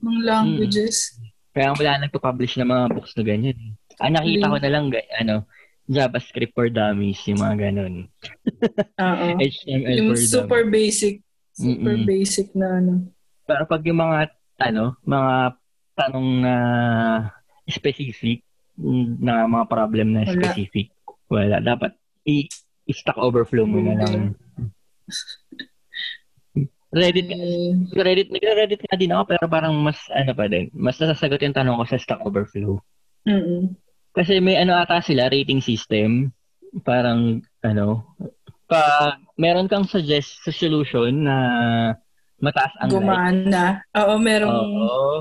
ng 0.02 0.18
languages. 0.26 1.14
kaya 1.54 1.70
wala 1.72 2.02
nagpa-publish 2.02 2.58
ng 2.58 2.66
mga 2.66 2.84
books 2.90 3.14
na 3.14 3.22
ganyan. 3.22 3.54
eh. 3.54 3.70
Ang 4.02 4.12
nakita 4.18 4.50
ko 4.50 4.56
na 4.58 4.70
lang, 4.70 4.84
ano, 5.16 5.34
JavaScript 5.86 6.52
for 6.52 6.66
Dummies, 6.66 7.22
yung 7.24 7.38
mga 7.38 7.70
ganun. 7.70 7.94
Oo. 8.98 9.26
HTML 9.46 9.96
Yung 9.96 10.08
for 10.10 10.18
super 10.18 10.62
Dummies. 10.66 10.74
basic. 10.74 11.14
Super 11.56 11.96
Mm-mm. 11.96 12.04
basic 12.04 12.52
na 12.52 12.68
ano. 12.78 12.92
Pero 13.48 13.64
pag 13.64 13.80
yung 13.88 13.96
mga, 13.96 14.28
ano, 14.60 15.00
mga 15.02 15.56
tanong 15.96 16.28
na 16.44 16.54
specific, 17.64 18.44
mm, 18.76 19.24
na 19.24 19.48
mga 19.48 19.66
problem 19.66 20.12
na 20.12 20.28
Wala. 20.28 20.36
specific, 20.36 20.92
wala. 21.32 21.56
Dapat 21.58 21.96
i- 22.28 22.50
i-stack 22.84 23.16
overflow 23.16 23.64
mo 23.64 23.80
na 23.80 23.96
lang. 23.96 24.36
Reddit, 26.96 27.28
Eh, 27.28 27.72
Reddit, 27.92 28.30
nagre-Reddit 28.30 28.80
nga 28.86 28.96
din 28.96 29.12
ako 29.12 29.22
pero 29.26 29.44
parang 29.50 29.74
mas 29.76 29.98
ano 30.14 30.32
pa 30.32 30.46
din, 30.48 30.70
mas 30.72 30.96
nasasagot 30.96 31.42
yung 31.42 31.52
tanong 31.56 31.76
ko 31.82 31.84
sa 31.84 32.00
Stack 32.00 32.22
Overflow. 32.24 32.78
mm 33.26 33.74
Kasi 34.16 34.40
may 34.40 34.56
ano 34.56 34.72
ata 34.80 35.04
sila, 35.04 35.28
rating 35.28 35.60
system. 35.60 36.32
Parang, 36.88 37.44
ano, 37.60 38.16
pag 38.66 39.22
meron 39.38 39.70
kang 39.70 39.86
suggest 39.86 40.42
sa 40.42 40.50
solution 40.50 41.24
na 41.24 41.36
mataas 42.42 42.72
ang 42.82 42.90
Gumana. 42.90 43.80
Like, 43.80 43.98
Oo, 44.02 44.14
merong... 44.18 44.54
Oo. 44.76 45.14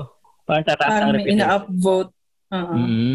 Parang 0.46 0.66
tataas 0.66 0.90
parang 0.90 1.10
ang 1.10 1.16
may 1.18 1.26
ina-upvote. 1.30 2.12
Oo. 2.54 2.74
Mm-hmm. 2.74 3.14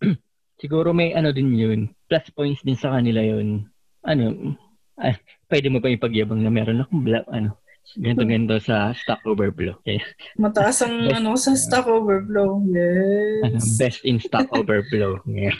Siguro 0.62 0.88
may 0.96 1.12
ano 1.12 1.32
din 1.32 1.52
yun. 1.56 1.80
Plus 2.08 2.24
points 2.32 2.64
din 2.64 2.76
sa 2.76 2.92
kanila 2.96 3.20
yun. 3.20 3.68
Ano, 4.04 4.56
ay, 5.00 5.16
pwede 5.48 5.68
mo 5.72 5.80
pa 5.80 5.92
ipagyabang 5.92 6.40
na 6.40 6.52
meron 6.52 6.84
akong 6.84 7.04
black, 7.04 7.24
ano, 7.32 7.56
ganito-ganito 7.96 8.60
sa 8.62 8.92
Stack 8.94 9.24
Overflow. 9.26 9.80
Okay. 9.82 9.98
Mataas 10.42 10.84
ang 10.84 11.08
best, 11.08 11.16
ano 11.16 11.30
sa 11.36 11.52
Stack 11.56 11.86
Overflow. 11.88 12.62
Yes. 12.70 13.44
Ano, 13.44 13.58
best 13.80 14.00
in 14.04 14.16
Stack 14.20 14.48
Overflow. 14.52 15.20
Yeah. 15.26 15.56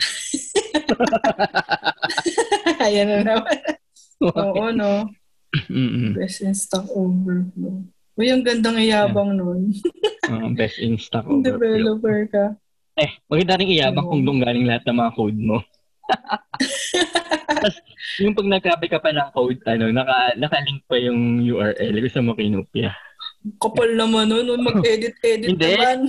Ayan 2.85 3.09
na 3.09 3.19
naman. 3.25 3.57
Oo, 4.21 4.65
no? 4.73 5.09
Mm-mm. 5.67 6.15
Best 6.15 6.45
in 6.45 6.55
Stack 6.55 6.87
Overflow. 6.93 7.83
Uy, 8.19 8.27
ang 8.27 8.43
gandang 8.43 8.79
iyabang 8.79 9.35
yeah. 9.35 9.39
nun. 9.39 9.61
uh, 10.29 10.47
best 10.55 10.77
in 10.79 10.95
Stack 10.99 11.25
Overflow. 11.31 11.43
Developer 11.57 12.19
ka. 12.29 12.45
Eh, 12.99 13.09
maganda 13.31 13.57
rin 13.59 13.71
iyabang 13.71 14.07
kung 14.07 14.23
doon 14.23 14.43
galing 14.43 14.67
lahat 14.67 14.83
ng 14.87 14.99
mga 14.99 15.15
code 15.15 15.39
mo. 15.39 15.57
Tapos, 17.51 17.75
yung 18.19 18.35
pag 18.35 18.51
nagkape 18.51 18.87
ka 18.91 18.99
pa 18.99 19.15
ng 19.15 19.31
code, 19.31 19.59
ano, 19.63 19.89
naka, 19.95 20.35
naka-link 20.35 20.83
pa 20.85 20.99
yung 20.99 21.39
URL. 21.39 21.95
Gusto 22.03 22.19
mo 22.19 22.35
kinupya. 22.35 22.91
Kapal 23.57 23.95
naman 23.95 24.29
nun. 24.29 24.59
Mag-edit-edit 24.59 25.49
hindi. 25.55 25.71
naman. 25.71 25.99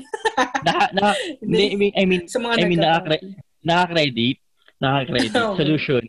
na, 0.67 0.75
na, 0.93 1.07
hindi. 1.39 1.95
I 1.97 2.05
mean, 2.05 2.27
Sa 2.29 2.43
mga 2.43 2.55
I 2.61 2.65
mean, 2.67 2.83
naka- 2.83 3.25
naka-credit. 3.63 4.37
Naka-credit. 4.83 5.31
Okay. 5.33 5.59
Solution. 5.59 6.05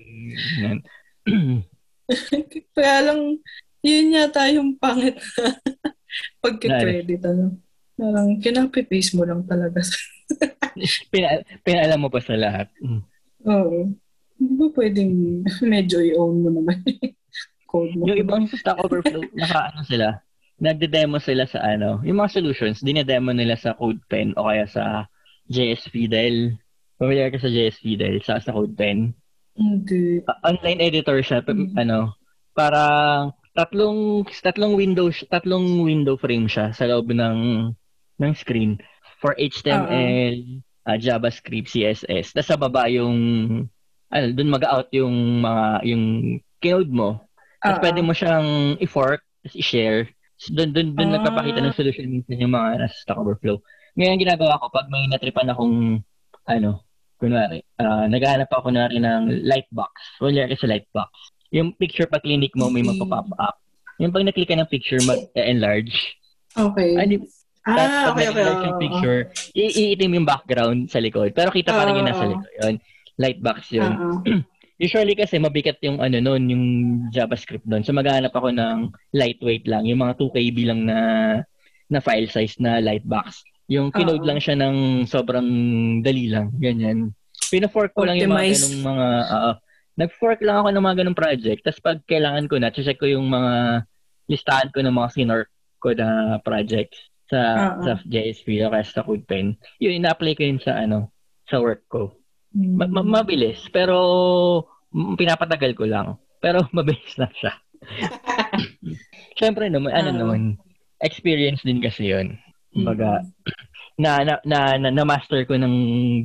Yan. 0.62 0.78
Kaya 2.76 2.98
lang, 3.12 3.20
yun 3.84 4.16
yata 4.16 4.50
yung 4.52 4.76
pangit 4.80 5.20
na 5.40 5.54
pagka-credit. 6.44 7.22
Ano? 7.28 7.58
Parang 7.96 8.30
kinapi-paste 8.40 9.16
mo 9.16 9.24
lang 9.24 9.44
talaga. 9.46 9.80
Pina, 11.12 11.44
pinaalam 11.62 12.00
mo 12.02 12.10
pa 12.10 12.20
sa 12.24 12.34
lahat. 12.34 12.68
Mm. 12.82 13.02
Oo. 13.48 13.78
Hindi 14.40 14.54
ba 14.58 14.68
pwedeng 14.76 15.12
medyo 15.64 16.02
i-own 16.02 16.36
mo 16.42 16.50
naman 16.50 16.82
code 17.74 17.98
mo? 17.98 18.06
Yung 18.06 18.22
ibang 18.22 18.46
sa 18.46 18.62
Stack 18.62 18.78
Overflow, 18.86 19.26
naka 19.34 19.74
ano 19.74 19.82
sila, 19.90 20.08
nagde-demo 20.62 21.18
sila 21.18 21.50
sa 21.50 21.66
ano, 21.66 21.98
yung 22.06 22.22
mga 22.22 22.38
solutions, 22.38 22.86
dinedemo 22.86 23.34
nila 23.34 23.58
sa 23.58 23.74
CodePen 23.74 24.38
o 24.38 24.46
kaya 24.46 24.70
sa 24.70 25.10
JS 25.50 25.90
Fidel. 25.90 26.62
Familiar 27.02 27.34
ka 27.34 27.42
sa 27.42 27.50
JS 27.50 27.82
Fidel, 27.82 28.22
sa, 28.22 28.38
sa 28.38 28.54
CodePen? 28.54 29.18
Hindi. 29.54 30.26
Uh, 30.26 30.38
online 30.44 30.82
editor 30.82 31.22
siya, 31.22 31.46
Mm-hmm. 31.46 31.78
ano, 31.78 32.18
parang 32.54 33.34
tatlong 33.54 34.26
tatlong 34.42 34.74
window 34.74 35.14
tatlong 35.30 35.86
window 35.86 36.18
frame 36.18 36.50
siya 36.50 36.74
sa 36.74 36.90
loob 36.90 37.14
ng 37.14 37.70
ng 38.18 38.34
screen 38.34 38.82
for 39.22 39.38
HTML, 39.38 40.42
uh, 40.84 40.98
JavaScript, 40.98 41.70
CSS. 41.70 42.34
Tapos 42.34 42.50
sa 42.50 42.58
baba 42.58 42.90
yung 42.90 43.18
ano, 44.10 44.26
doon 44.34 44.50
mag-out 44.52 44.90
yung 44.92 45.14
mga 45.40 45.66
yung 45.86 46.04
kinode 46.60 46.90
mo. 46.90 47.22
Tapos 47.58 47.78
Uh-oh. 47.78 47.84
pwede 47.86 48.00
mo 48.02 48.12
siyang 48.12 48.48
i-fork, 48.78 49.22
i-share. 49.54 50.10
Doon 50.50 50.74
doon 50.74 50.88
doon 50.94 51.10
Ah. 51.10 51.22
nagpapakita 51.22 51.62
ng 51.62 51.78
solution 51.78 52.10
minsan 52.10 52.42
yung 52.42 52.52
mga 52.52 52.82
nasa 52.82 52.98
Stack 53.00 53.16
Overflow. 53.16 53.62
Ngayon 53.96 54.18
ginagawa 54.20 54.60
ko 54.60 54.68
pag 54.68 54.90
may 54.90 55.06
natripan 55.08 55.48
akong 55.48 56.02
ano, 56.44 56.82
kunwari, 57.24 57.64
uh, 57.80 58.06
naghahanap 58.12 58.52
ako 58.52 58.68
kunwari 58.68 59.00
ng 59.00 59.48
lightbox. 59.48 60.20
Wala 60.20 60.52
kasi 60.52 60.68
lightbox. 60.68 61.12
Yung 61.56 61.72
picture 61.80 62.10
pag 62.12 62.20
clinic 62.20 62.52
mo, 62.60 62.68
may 62.68 62.84
Okay. 62.84 63.00
magpa-pop 63.00 63.32
up. 63.40 63.56
Yung 64.04 64.12
pag 64.12 64.28
naklik 64.28 64.52
ka 64.52 64.60
ng 64.60 64.68
picture, 64.68 65.00
mag-enlarge. 65.08 65.96
Okay. 66.52 67.00
Ay, 67.00 67.06
di, 67.08 67.18
ah, 67.64 68.12
pag 68.12 68.20
okay, 68.20 68.28
okay. 68.28 68.44
yung 68.68 68.82
picture, 68.82 69.20
iitim 69.56 70.12
yung 70.20 70.28
background 70.28 70.92
sa 70.92 71.00
likod. 71.00 71.32
Pero 71.32 71.54
kita 71.56 71.72
pa 71.72 71.88
rin 71.88 72.04
yung 72.04 72.10
nasa 72.12 72.28
Oo. 72.28 72.32
likod. 72.36 72.52
Yun. 72.60 72.76
Lightbox 73.16 73.60
yun. 73.72 73.94
Oo. 73.96 74.20
Usually 74.84 75.16
kasi 75.16 75.38
mabigat 75.40 75.78
yung 75.86 76.02
ano 76.02 76.18
noon, 76.20 76.44
yung 76.50 76.66
JavaScript 77.14 77.64
doon. 77.64 77.86
So 77.86 77.94
maghahanap 77.96 78.34
ako 78.34 78.52
ng 78.52 78.92
lightweight 79.16 79.70
lang, 79.70 79.86
yung 79.88 80.02
mga 80.02 80.18
2 80.20 80.34
KB 80.34 80.58
lang 80.68 80.82
na 80.90 81.00
na 81.88 82.00
file 82.02 82.28
size 82.28 82.58
na 82.58 82.82
lightbox. 82.82 83.46
Yung 83.68 83.90
kinode 83.90 84.24
lang 84.24 84.40
siya 84.40 84.60
ng 84.60 85.08
sobrang 85.08 85.48
dali 86.04 86.28
lang, 86.28 86.52
ganyan. 86.58 87.16
Pina-fork 87.48 87.96
ko 87.96 88.04
lang 88.04 88.20
yung 88.20 88.34
mga 88.34 88.52
ganung 88.52 88.80
mga 88.84 89.08
oo. 89.24 89.52
nag-fork 89.94 90.40
lang 90.42 90.58
ako 90.58 90.70
ng 90.74 90.84
mga 90.84 90.98
ganung 91.00 91.16
project. 91.18 91.62
Tapos 91.64 91.80
pag 91.80 92.00
kailangan 92.04 92.50
ko 92.50 92.58
na, 92.58 92.74
check 92.74 92.98
ko 92.98 93.06
yung 93.06 93.30
mga 93.30 93.86
listahan 94.28 94.74
ko 94.74 94.82
ng 94.82 94.92
mga 94.92 95.10
sinork 95.14 95.50
ko 95.78 95.94
na 95.94 96.08
projects 96.42 96.98
sa 97.30 97.40
Oo. 97.78 97.82
sa 97.86 97.92
JSP 98.04 98.64
o 98.64 98.72
kaya 98.72 98.84
sa 98.84 99.06
CodePen. 99.06 99.56
Yun, 99.80 100.02
ina-apply 100.02 100.34
ko 100.34 100.44
yun 100.44 100.60
sa 100.60 100.82
ano, 100.82 101.14
sa 101.48 101.62
work 101.62 101.88
ko. 101.88 102.12
Ma- 102.54 102.86
Hmm. 102.86 102.94
ma- 102.94 103.12
mabilis, 103.22 103.64
pero 103.70 103.96
pinapatagal 104.94 105.72
ko 105.74 105.86
lang. 105.86 106.18
Pero 106.38 106.62
mabilis 106.76 107.16
na 107.16 107.30
siya. 107.32 107.54
Siyempre 109.40 109.68
naman, 109.70 109.92
ano 109.94 110.10
Ah. 110.10 110.18
naman, 110.18 110.42
experience 111.02 111.62
din 111.62 111.82
kasi 111.82 112.12
yun. 112.14 112.38
Kumbaga, 112.74 113.22
Mm. 113.22 113.30
na, 113.96 114.12
na, 114.20 114.34
na, 114.44 114.60
na, 114.78 114.90
na 114.90 115.04
master 115.06 115.46
ko 115.46 115.54
ng 115.54 115.76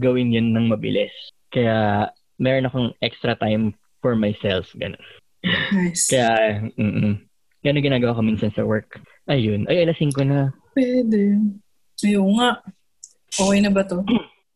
gawin 0.00 0.32
yun 0.32 0.50
ng 0.50 0.72
mabilis. 0.72 1.12
Kaya, 1.52 2.08
meron 2.36 2.66
akong 2.66 2.88
extra 2.98 3.36
time 3.36 3.76
for 4.00 4.16
myself. 4.16 4.68
Ganun. 4.74 5.00
Nice. 5.72 6.08
Kaya, 6.08 6.28
mm 6.74 7.28
Ganun 7.58 7.82
ginagawa 7.82 8.14
ko 8.14 8.22
minsan 8.22 8.54
sa 8.54 8.62
work. 8.62 9.02
Ayun. 9.26 9.66
Ay, 9.66 9.82
alasing 9.82 10.14
ko 10.14 10.22
na. 10.22 10.54
Pwede. 10.72 11.42
Ayun 12.06 12.38
nga. 12.38 12.62
Okay 13.28 13.58
na 13.58 13.68
ba 13.68 13.82
to? 13.82 14.06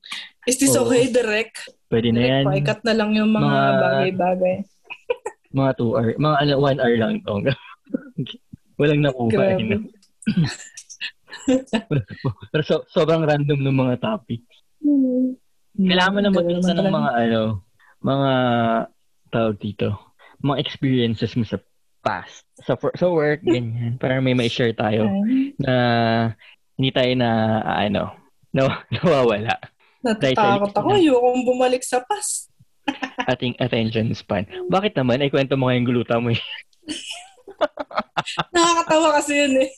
Is 0.48 0.58
this 0.58 0.78
Oo. 0.78 0.86
okay, 0.86 1.10
direct? 1.10 1.66
Pwede 1.90 2.14
na 2.14 2.22
yan. 2.22 2.42
Direct, 2.46 2.54
paikat 2.54 2.80
na 2.86 2.94
lang 2.94 3.10
yung 3.12 3.34
mga 3.34 3.42
Mga- 3.42 3.80
bagay-bagay. 3.82 4.56
Mga 5.58 5.70
2 5.76 5.98
hour. 5.98 6.10
Mga 6.14 6.36
ano, 6.40 6.52
1 6.56 6.78
hour 6.80 6.96
lang 6.96 7.14
to. 7.26 7.34
Walang 8.80 9.02
nakuha. 9.02 9.30
Grabe. 9.34 9.76
no? 11.48 11.56
Pero 12.52 12.62
so, 12.62 12.76
sobrang 12.90 13.24
random 13.24 13.60
ng 13.60 13.76
mga 13.76 13.94
topic. 14.02 14.42
Hmm. 14.82 15.38
Kailangan 15.72 16.12
mo 16.12 16.20
na 16.20 16.30
naman 16.30 16.76
ng 16.76 16.92
mga 16.92 17.10
ano, 17.28 17.42
mga 18.02 18.32
tawag 19.32 19.56
dito, 19.56 19.88
mga 20.44 20.60
experiences 20.60 21.32
mo 21.38 21.44
sa 21.48 21.56
past. 22.02 22.44
Sa, 22.66 22.76
for, 22.76 22.92
sa 22.98 23.08
work, 23.08 23.40
ganyan. 23.48 23.96
Para 23.96 24.20
may 24.20 24.36
ma-share 24.36 24.76
tayo 24.76 25.08
Ay, 25.08 25.54
na 25.56 25.74
hindi 26.76 26.90
tayo 26.90 27.12
na, 27.16 27.30
ah, 27.62 27.80
ano, 27.86 28.12
na, 28.52 28.68
nawawala 28.94 29.56
Natatakot 30.02 30.74
ako. 30.74 30.98
Ayokong 30.98 31.46
bumalik 31.46 31.86
sa 31.86 32.02
past. 32.02 32.50
ating 33.30 33.54
attention 33.62 34.10
span. 34.10 34.42
Bakit 34.66 34.98
naman? 34.98 35.22
Ay, 35.22 35.30
kwento 35.30 35.54
mo 35.54 35.70
kayong 35.70 35.86
guluta 35.86 36.18
mo 36.18 36.34
eh. 36.34 36.42
Nakakatawa 38.50 39.22
kasi 39.22 39.46
yun 39.46 39.62
eh. 39.62 39.70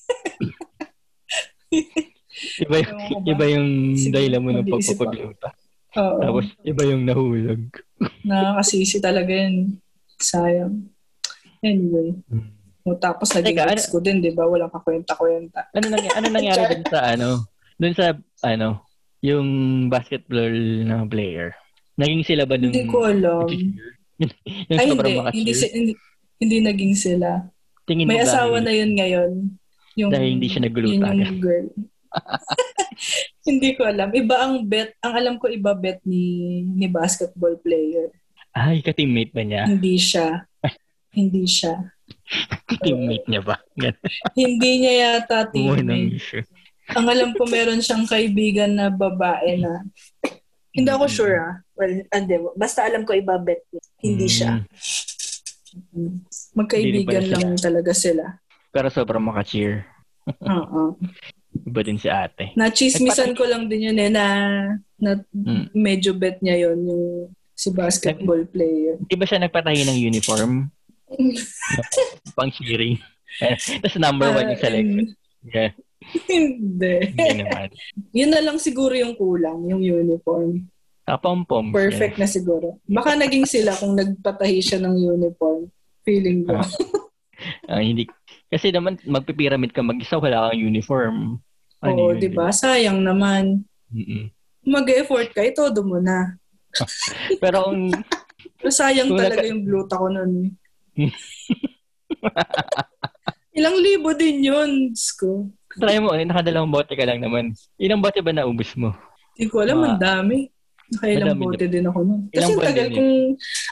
Iba 2.67 2.77
yung, 2.83 2.99
iba 3.31 3.45
yung 3.47 3.69
Sige, 3.95 4.11
dahilan 4.11 4.43
mo 4.43 4.51
ng 4.51 4.67
pagpapagluta. 4.67 5.49
Oo. 5.95 6.19
Tapos, 6.19 6.47
iba 6.67 6.83
yung 6.83 7.07
nahulog. 7.07 7.63
Nakakasisi 8.29 8.99
talaga 8.99 9.31
yun. 9.31 9.79
Sayang. 10.19 10.91
Anyway. 11.63 12.19
O, 12.85 12.99
tapos 12.99 13.33
naging 13.33 13.57
Teka, 13.57 13.73
ex 13.73 13.87
ko 13.89 14.03
din, 14.03 14.21
di 14.21 14.35
ba? 14.35 14.45
Walang 14.45 14.75
kakwenta-kwenta. 14.75 15.71
Ano, 15.73 15.87
nang, 15.89 16.05
ano 16.05 16.27
nangyari 16.29 16.83
dun 16.83 16.91
sa 16.91 17.01
ano? 17.15 17.29
Dun 17.79 17.95
sa, 17.95 18.07
ano, 18.45 18.83
yung 19.25 19.49
basketball 19.89 20.53
na 20.85 21.07
player. 21.09 21.57
Naging 21.97 22.27
sila 22.27 22.45
ba 22.45 22.59
nung... 22.59 22.75
Hindi 22.75 22.91
ko 22.91 23.09
alam. 23.09 23.47
Ay, 24.75 24.91
hindi. 24.91 25.15
Hindi, 25.33 25.53
hindi, 25.73 25.93
hindi 26.43 26.57
naging 26.61 26.95
sila. 26.99 27.47
Tingin 27.89 28.11
May 28.11 28.21
asawa 28.21 28.61
na 28.61 28.73
yun 28.75 28.93
ngayon. 28.99 29.33
Yung, 29.95 30.11
Dahil 30.11 30.39
hindi 30.39 30.49
siya 30.51 30.63
naggulutan. 30.67 31.15
Yun 31.15 31.23
yung 31.23 31.41
girl. 31.43 31.69
hindi 33.49 33.69
ko 33.75 33.83
alam. 33.87 34.11
Iba 34.11 34.37
ang 34.43 34.67
bet. 34.67 34.95
Ang 35.03 35.15
alam 35.15 35.35
ko, 35.39 35.51
iba 35.51 35.75
bet 35.75 36.03
ni 36.07 36.63
ni 36.67 36.87
basketball 36.87 37.55
player. 37.59 38.11
Ay, 38.55 38.83
ka-teammate 38.83 39.35
ba 39.35 39.43
niya? 39.43 39.67
Hindi 39.67 39.99
siya. 39.99 40.47
hindi 41.19 41.43
siya. 41.47 41.75
Teammate 42.83 43.27
niya 43.27 43.43
ba? 43.43 43.59
Hindi 44.35 44.71
niya 44.83 44.93
yata 44.95 45.47
teammate. 45.51 46.19
Ang 46.95 47.07
alam 47.09 47.31
ko, 47.35 47.49
meron 47.49 47.81
siyang 47.81 48.05
kaibigan 48.05 48.77
na 48.77 48.93
babae 48.93 49.57
na 49.59 49.83
hindi 50.75 50.91
ako 50.91 51.07
Mm. 51.07 51.15
sure 51.15 51.35
ah. 51.39 51.55
Well, 51.79 52.03
hindi. 52.03 52.35
Basta 52.59 52.83
alam 52.83 53.07
ko 53.07 53.15
iba 53.15 53.39
bet 53.39 53.63
niya. 53.71 53.83
Hindi 54.03 54.27
siya. 54.27 54.53
Mm. 54.59 54.67
Mm. 55.95 56.15
Magkaibigan 56.55 57.25
lang 57.31 57.55
talaga 57.59 57.91
sila. 57.95 58.39
Pero 58.75 58.91
sobrang 58.91 59.23
maka-cheer. 59.23 59.87
Oo. 60.43 60.99
Iba 61.71 61.81
din 61.87 62.03
si 62.03 62.11
ate. 62.11 62.51
Na-chismisan 62.59 63.39
ko 63.39 63.47
lang 63.47 63.71
din 63.71 63.87
yun 63.87 63.99
eh 64.03 64.11
na, 64.11 64.27
na 64.99 65.23
Mm. 65.31 65.71
medyo 65.71 66.11
bet 66.11 66.43
niya 66.43 66.67
yon 66.67 66.83
yung 66.83 67.05
si 67.55 67.71
basketball 67.71 68.43
player. 68.51 68.99
Di 69.07 69.15
ba 69.15 69.23
siya 69.23 69.39
nagpatahi 69.39 69.87
ng 69.87 69.99
uniform? 70.03 70.67
Pang 72.37 72.51
cheering. 72.51 72.99
Tapos 73.83 73.99
number 74.03 74.35
one 74.35 74.51
yung 74.51 74.59
selection. 74.59 75.07
Yeah. 75.47 75.71
Hindi. 76.27 77.15
Hindi 77.15 77.47
naman. 77.47 77.71
Yun 78.11 78.31
na 78.35 78.43
lang 78.43 78.59
siguro 78.59 78.93
yung 78.99 79.15
kulang, 79.15 79.71
yung 79.71 79.81
uniform. 79.81 80.67
Ah, 81.07 81.21
pom-pom. 81.21 81.71
Perfect 81.71 82.19
na 82.19 82.27
siguro. 82.27 82.81
Baka 82.89 83.15
naging 83.15 83.47
sila 83.47 83.77
kung 83.77 83.95
nagpatahi 83.95 84.59
siya 84.59 84.83
ng 84.83 84.97
uniform. 84.97 85.71
Feeling 86.03 86.49
ko. 86.49 86.59
Ah, 87.69 87.81
hindi. 87.81 88.09
Kasi 88.55 88.71
naman, 88.71 89.03
magpipiramid 89.03 89.75
ka 89.75 89.83
mag-isa, 89.83 90.15
wala 90.15 90.55
kang 90.55 90.63
uniform. 90.63 91.43
Ano 91.83 91.91
Oo, 91.99 92.15
di 92.15 92.31
ba? 92.31 92.55
Sayang 92.55 93.03
naman. 93.03 93.67
Mm-mm. 93.91 94.31
Mag-effort 94.63 95.35
ka, 95.35 95.43
ito, 95.43 95.67
mo 95.83 95.99
na. 95.99 96.39
Pero 97.43 97.67
kung 97.67 97.91
sayang 98.79 99.11
Kung 99.11 99.19
talaga 99.19 99.43
yung 99.43 99.67
gluta 99.67 99.99
ko 99.99 100.07
nun. 100.07 100.55
eh. 100.95 101.11
Ilang 103.59 103.77
libo 103.83 104.15
din 104.15 104.47
yun. 104.47 104.71
Ko. 105.19 105.51
try 105.75 105.99
mo, 105.99 106.15
eh, 106.15 106.23
nakadalawang 106.23 106.71
bote 106.71 106.95
ka 106.95 107.03
lang 107.03 107.19
naman. 107.19 107.59
Ilang 107.75 107.99
bote 107.99 108.23
ba 108.23 108.31
naubos 108.31 108.71
mo? 108.79 108.95
Hindi 109.35 109.51
ko 109.51 109.67
alam, 109.67 109.83
ang 109.83 109.99
dami. 109.99 110.47
Nakailang 110.95 111.43
bote 111.43 111.67
din 111.67 111.91
ako 111.91 111.99
nun. 112.07 112.23
Kasi 112.31 112.55
ang 112.55 112.63
tagal 112.63 112.87
kong, 112.95 113.15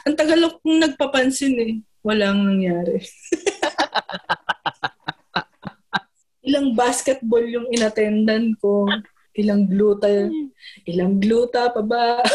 ang 0.03 0.15
tagal 0.19 0.39
akong 0.43 0.75
nagpapansin 0.83 1.55
eh. 1.55 1.73
Walang 2.03 2.43
nangyari. 2.43 2.99
Ilang 6.43 6.75
basketball 6.75 7.43
yung 7.43 7.67
inattendan 7.71 8.55
ko. 8.59 8.87
Ilang 9.33 9.65
gluta, 9.65 10.29
ilang 10.85 11.17
gluta 11.17 11.73
pa 11.73 11.81
ba? 11.81 12.21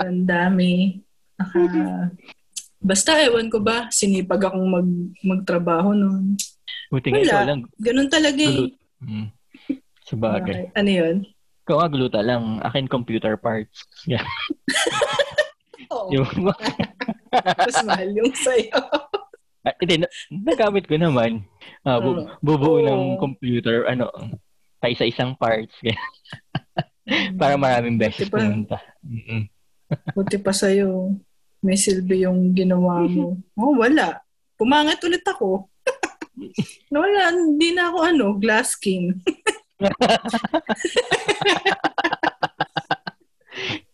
Ang 0.00 0.24
dami. 0.24 0.96
Naka, 1.36 2.08
basta 2.80 3.20
ewan 3.20 3.52
ko 3.52 3.60
ba, 3.60 3.84
sinipag 3.92 4.48
akong 4.48 4.64
mag, 4.64 4.88
magtrabaho 5.20 5.92
noon. 5.92 6.40
Buti 6.88 7.12
nga 7.12 7.20
ikaw 7.20 7.44
Wala. 7.44 7.48
lang. 7.52 7.60
Ganun 7.76 8.08
talaga 8.08 8.40
eh. 8.40 8.72
Mm. 9.04 9.28
Sabagay. 10.08 10.40
Okay. 10.40 10.64
Ano 10.78 10.90
yun? 10.90 11.16
Ikaw 11.66 11.76
nga 11.76 11.88
gluta 11.92 12.20
lang. 12.24 12.62
Akin 12.62 12.88
computer 12.88 13.36
parts. 13.36 13.84
Yeah. 14.08 14.24
Oo. 15.92 16.10
Yung, 16.10 16.26
Mas 17.30 17.78
mahal 17.86 18.10
yung 18.14 18.32
sa'yo. 18.34 18.78
Ah, 19.66 19.74
Hindi, 19.76 19.98
na- 19.98 20.12
nagamit 20.30 20.86
ko 20.86 20.94
naman. 20.94 21.42
Ah, 21.82 21.98
bu- 21.98 22.22
Mm. 22.22 22.38
bubuo 22.38 22.78
ng 22.78 23.18
computer, 23.18 23.82
ano, 23.84 24.06
pa 24.78 24.86
isa-isang 24.86 25.34
parts. 25.34 25.74
Para 27.40 27.54
maraming 27.56 27.96
beses 27.96 28.26
Buti 28.26 28.30
pa. 28.30 28.38
pumunta. 28.38 28.76
Buti 30.14 30.36
pa 30.38 30.52
sa'yo. 30.52 31.18
May 31.60 31.74
silbi 31.74 32.22
yung 32.22 32.52
ginawa 32.52 33.02
mo. 33.04 33.34
Oh, 33.58 33.74
wala. 33.74 34.22
Pumangat 34.54 35.02
ulit 35.02 35.22
ako. 35.22 35.66
wala, 36.88 37.20
hindi 37.28 37.72
na 37.72 37.90
ako 37.90 37.98
ano, 38.04 38.26
glass 38.36 38.74
skin. 38.74 39.18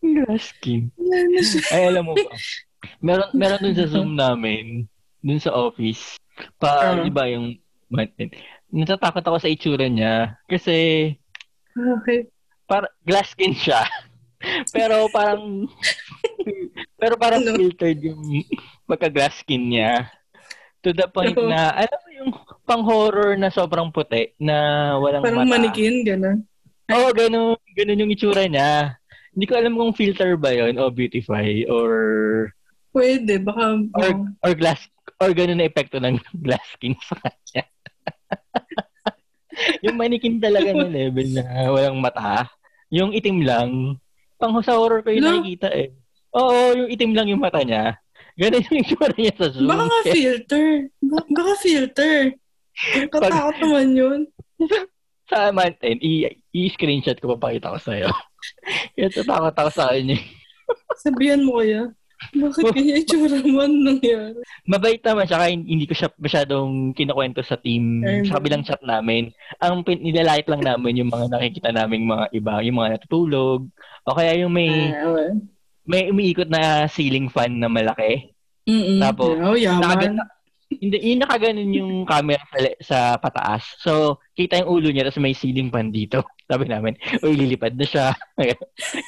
Glass 0.03 0.51
skin. 0.53 0.91
Ay, 1.71 1.83
alam 1.87 2.05
mo 2.05 2.13
ba? 2.13 2.31
Meron, 2.99 3.31
meron 3.33 3.63
dun 3.63 3.77
sa 3.77 3.87
Zoom 3.87 4.11
namin, 4.13 4.91
dun 5.23 5.39
sa 5.39 5.55
office, 5.55 6.19
pa, 6.59 6.93
Ah. 6.93 7.01
di 7.01 7.09
ba 7.09 7.31
yung, 7.31 7.55
natatakot 8.69 9.23
ako 9.23 9.39
sa 9.39 9.51
itsura 9.51 9.87
niya. 9.87 10.37
Kasi, 10.51 11.09
Okay. 11.73 12.29
para, 12.67 12.91
glass 13.07 13.33
skin 13.33 13.55
siya. 13.55 13.81
pero 14.77 15.07
parang, 15.09 15.65
pero 16.99 17.15
parang 17.17 17.41
Ano? 17.41 17.55
filtered 17.57 18.03
yung 18.03 18.21
pagka-glass 18.85 19.41
skin 19.41 19.71
niya. 19.71 20.11
To 20.83 20.91
the 20.91 21.07
point 21.07 21.39
Oo. 21.39 21.47
na, 21.47 21.71
alam 21.71 21.99
mo 22.03 22.11
yung 22.11 22.31
pang-horror 22.67 23.39
na 23.39 23.49
sobrang 23.49 23.95
puti, 23.95 24.35
na 24.37 24.57
walang 24.99 25.23
Parang 25.23 25.47
mata. 25.47 25.53
manikin, 25.55 26.03
gano'n. 26.03 26.43
Oo, 26.91 27.09
oh, 27.09 27.11
ganun, 27.15 27.55
ganun 27.79 28.03
yung 28.03 28.11
itsura 28.13 28.45
niya. 28.51 28.99
Hindi 29.33 29.47
ko 29.49 29.55
alam 29.57 29.79
kung 29.79 29.97
filter 29.97 30.37
ba 30.37 30.53
yon 30.53 30.77
o 30.77 30.91
beautify 30.93 31.65
or 31.71 31.93
Pwede, 32.93 33.41
baka... 33.41 33.81
or 33.97 34.09
or 34.45 34.53
glass 34.53 34.85
or 35.19 35.31
ganun 35.33 35.59
na 35.59 35.67
epekto 35.67 35.99
ng 35.99 36.17
glass 36.45 36.65
skin 36.75 36.95
sa 36.99 37.15
kanya. 37.19 37.63
yung 39.85 39.97
manikin 39.97 40.39
talaga 40.39 40.73
na 40.73 40.87
level 40.87 41.29
na 41.33 41.45
walang 41.69 41.99
mata. 41.99 42.49
Yung 42.89 43.13
itim 43.13 43.43
lang. 43.43 43.71
Pang 44.37 44.59
sa 44.61 44.77
horror 44.77 45.01
ko 45.01 45.11
yung 45.11 45.23
No. 45.23 45.31
nakikita 45.39 45.69
eh. 45.71 45.93
Oo, 46.33 46.75
yung 46.75 46.89
itim 46.91 47.13
lang 47.13 47.29
yung 47.29 47.43
mata 47.43 47.61
niya. 47.61 47.97
Ganun 48.35 48.65
yung 48.65 48.81
itsura 48.81 49.13
niya 49.13 49.35
sa 49.37 49.47
Zoom. 49.53 49.69
Baka 49.69 49.85
nga 49.85 50.01
filter. 50.17 50.67
Baka, 50.99 51.25
baka 51.31 51.53
filter. 51.61 52.17
Katakot 53.07 53.57
naman 53.61 53.89
yun. 53.93 54.21
sa 55.29 55.49
mountain, 55.49 55.97
i- 56.01 56.41
i-screenshot 56.53 57.17
ko 57.17 57.37
papakita 57.37 57.73
ko 57.73 57.79
sa'yo. 57.81 58.09
Kaya 58.93 59.09
tatakot 59.09 59.55
ako 59.55 59.71
sa 59.71 59.93
kanya. 59.93 60.17
Sabihan 60.99 61.41
mo 61.41 61.61
kaya. 61.61 61.89
Bakit 62.31 62.65
kaya 62.73 62.95
itsura 63.03 63.39
mo 63.43 63.67
Ano 63.67 63.77
nangyari? 63.91 64.39
Mabait 64.65 65.03
naman 65.03 65.27
siya, 65.27 65.39
kaya 65.43 65.53
hindi 65.53 65.85
ko 65.85 65.95
siya 65.95 66.09
masyadong 66.17 66.95
kinukwento 66.95 67.43
sa 67.43 67.59
team, 67.59 68.01
Ay, 68.07 68.23
sa 68.25 68.39
kabilang 68.39 68.63
chat 68.63 68.79
namin. 68.81 69.35
Ang 69.59 69.83
pin- 69.83 70.01
nilalait 70.01 70.47
lang 70.47 70.63
namin 70.63 71.03
yung 71.03 71.11
mga 71.11 71.27
nakikita 71.29 71.71
naming 71.75 72.07
mga 72.07 72.31
iba, 72.33 72.63
yung 72.63 72.79
mga 72.79 72.99
natutulog, 72.99 73.67
o 74.07 74.15
kaya 74.15 74.39
yung 74.39 74.53
may, 74.55 74.71
Ah, 74.95 75.11
well. 75.11 75.35
may 75.83 76.09
umiikot 76.09 76.49
na 76.49 76.87
ceiling 76.87 77.27
fan 77.27 77.59
na 77.59 77.67
malaki. 77.67 78.31
Mm-mm. 78.71 79.03
Tapos, 79.03 79.35
oh, 79.43 79.59
yaman. 79.59 79.83
Nakaganda, 79.83 80.23
hindi, 80.73 80.97
yung 81.05 81.21
nakaganon 81.21 81.71
yung 81.75 81.93
camera 82.09 82.41
sa, 82.49 82.59
sa 82.81 82.99
pataas. 83.21 83.77
So, 83.83 84.23
kita 84.33 84.63
yung 84.63 84.71
ulo 84.73 84.89
niya, 84.89 85.05
tapos 85.11 85.21
may 85.21 85.37
ceiling 85.37 85.69
fan 85.69 85.93
dito. 85.93 86.25
Sabi 86.53 86.69
namin, 86.69 86.93
uy, 87.25 87.33
lilipad 87.33 87.73
na 87.73 87.87
siya. 87.89 88.13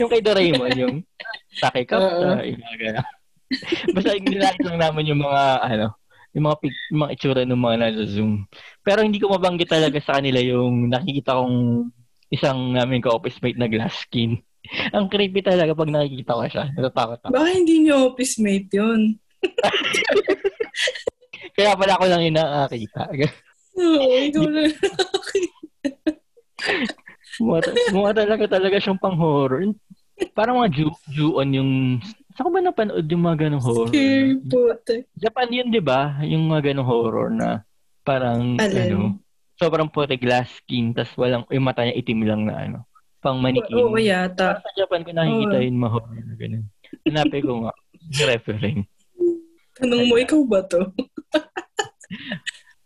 yung 0.00 0.08
kay 0.08 0.24
Doraemon, 0.24 0.72
yung 0.80 1.04
takikap 1.60 2.00
Oo. 2.00 2.24
sa 2.24 2.40
yung 2.40 2.56
mga 2.56 2.76
gano'n. 2.80 3.08
Basta 3.94 4.16
nilait 4.16 4.56
lang 4.64 4.80
namin 4.80 5.12
yung 5.12 5.20
mga, 5.20 5.42
ano, 5.60 5.92
yung 6.32 6.44
mga, 6.48 6.56
pic, 6.64 6.72
yung 6.88 7.00
mga 7.04 7.12
itsura 7.12 7.42
ng 7.44 7.60
mga 7.60 7.76
nasa 7.76 8.02
Zoom. 8.08 8.48
Pero 8.80 9.04
hindi 9.04 9.20
ko 9.20 9.28
mabanggit 9.28 9.68
talaga 9.68 10.00
sa 10.00 10.16
kanila 10.16 10.40
yung 10.40 10.88
nakikita 10.88 11.36
kong 11.36 11.56
isang 12.32 12.72
namin 12.72 13.04
ka-office 13.04 13.44
mate 13.44 13.60
na 13.60 13.68
glass 13.68 14.08
skin. 14.08 14.40
Ang 14.96 15.12
creepy 15.12 15.44
talaga 15.44 15.76
pag 15.76 15.92
nakikita 15.92 16.32
ko 16.32 16.48
siya. 16.48 16.64
Natatakot 16.72 17.28
ako. 17.28 17.32
Baka 17.36 17.48
hindi 17.52 17.84
niyo 17.84 18.08
office 18.08 18.40
mate 18.40 18.72
yun. 18.72 19.20
Kaya 21.60 21.76
pala 21.76 22.00
ako 22.00 22.08
lang 22.08 22.24
yung 22.24 22.40
nakakita. 22.40 23.12
Oo, 23.76 24.16
ikaw. 24.24 24.48
Mukha, 24.48 25.44
mukha 27.40 28.12
talaga 28.14 28.44
talaga 28.46 28.76
siyang 28.78 29.00
pang 29.00 29.18
horror. 29.18 29.74
Parang 30.34 30.62
mga 30.62 30.70
ju 30.78 30.86
ju-on 31.10 31.50
yung... 31.50 31.72
Saan 32.34 32.46
ko 32.46 32.50
ba 32.54 32.62
napanood 32.62 33.06
yung 33.10 33.24
mga 33.26 33.38
ganong 33.46 33.64
horror? 33.64 33.90
Scary 33.90 34.38
puta. 34.46 34.94
Japan 35.18 35.48
yun, 35.50 35.68
di 35.74 35.82
ba? 35.82 36.22
Yung 36.22 36.46
mga 36.50 36.70
ganong 36.70 36.86
horror 36.86 37.28
na 37.34 37.66
parang, 38.06 38.54
Alin? 38.60 38.78
ano, 38.78 38.98
sobrang 39.58 39.90
puti 39.90 40.14
glass 40.18 40.50
skin, 40.62 40.94
tas 40.94 41.10
walang, 41.18 41.42
yung 41.50 41.66
mata 41.66 41.82
niya 41.82 41.98
itim 41.98 42.20
lang 42.22 42.46
na, 42.46 42.54
ano, 42.54 42.78
pang 43.18 43.40
manikin. 43.40 43.74
Oo, 43.80 43.96
yata. 43.98 44.60
Sa 44.60 44.70
Japan 44.76 45.02
ko 45.02 45.10
nakikita 45.10 45.56
Oo. 45.58 45.66
yung 45.66 45.78
mga 45.80 45.92
horror 45.96 46.22
na 46.22 46.34
ganun. 46.36 46.64
Hanapin 47.08 47.42
ko 47.42 47.52
nga. 47.66 47.72
Referring. 48.30 48.78
Tanong 49.74 50.06
mo, 50.06 50.14
ikaw 50.20 50.40
ba 50.46 50.60
to? 50.62 50.78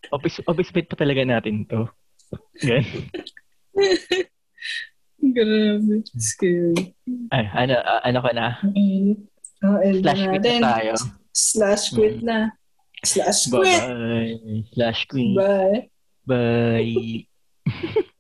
Office, 0.09 0.41
office 0.49 0.73
mate 0.73 0.89
pa 0.89 0.97
talaga 0.97 1.21
natin 1.21 1.69
to. 1.69 1.85
Gan. 2.65 2.85
Grabe. 5.19 6.03
Scary. 6.17 6.95
Ay, 7.35 7.45
ano, 7.53 7.75
ah, 7.83 8.01
ano 8.07 8.19
ka 8.23 8.31
na? 8.33 8.47
Mm. 8.63 9.15
Oh, 9.67 9.79
Slash 9.83 10.23
quit 10.31 10.45
na 10.47 10.71
tayo. 10.71 10.95
Slash 11.35 11.85
quit 11.91 12.17
Mm. 12.23 12.27
na. 12.27 12.39
Slash 13.03 13.41
quit. 13.51 13.83
Bye-bye. 13.83 14.63
Slash 14.75 15.01
queen. 15.11 15.35
Bye. 15.35 15.91
Bye. 16.27 17.27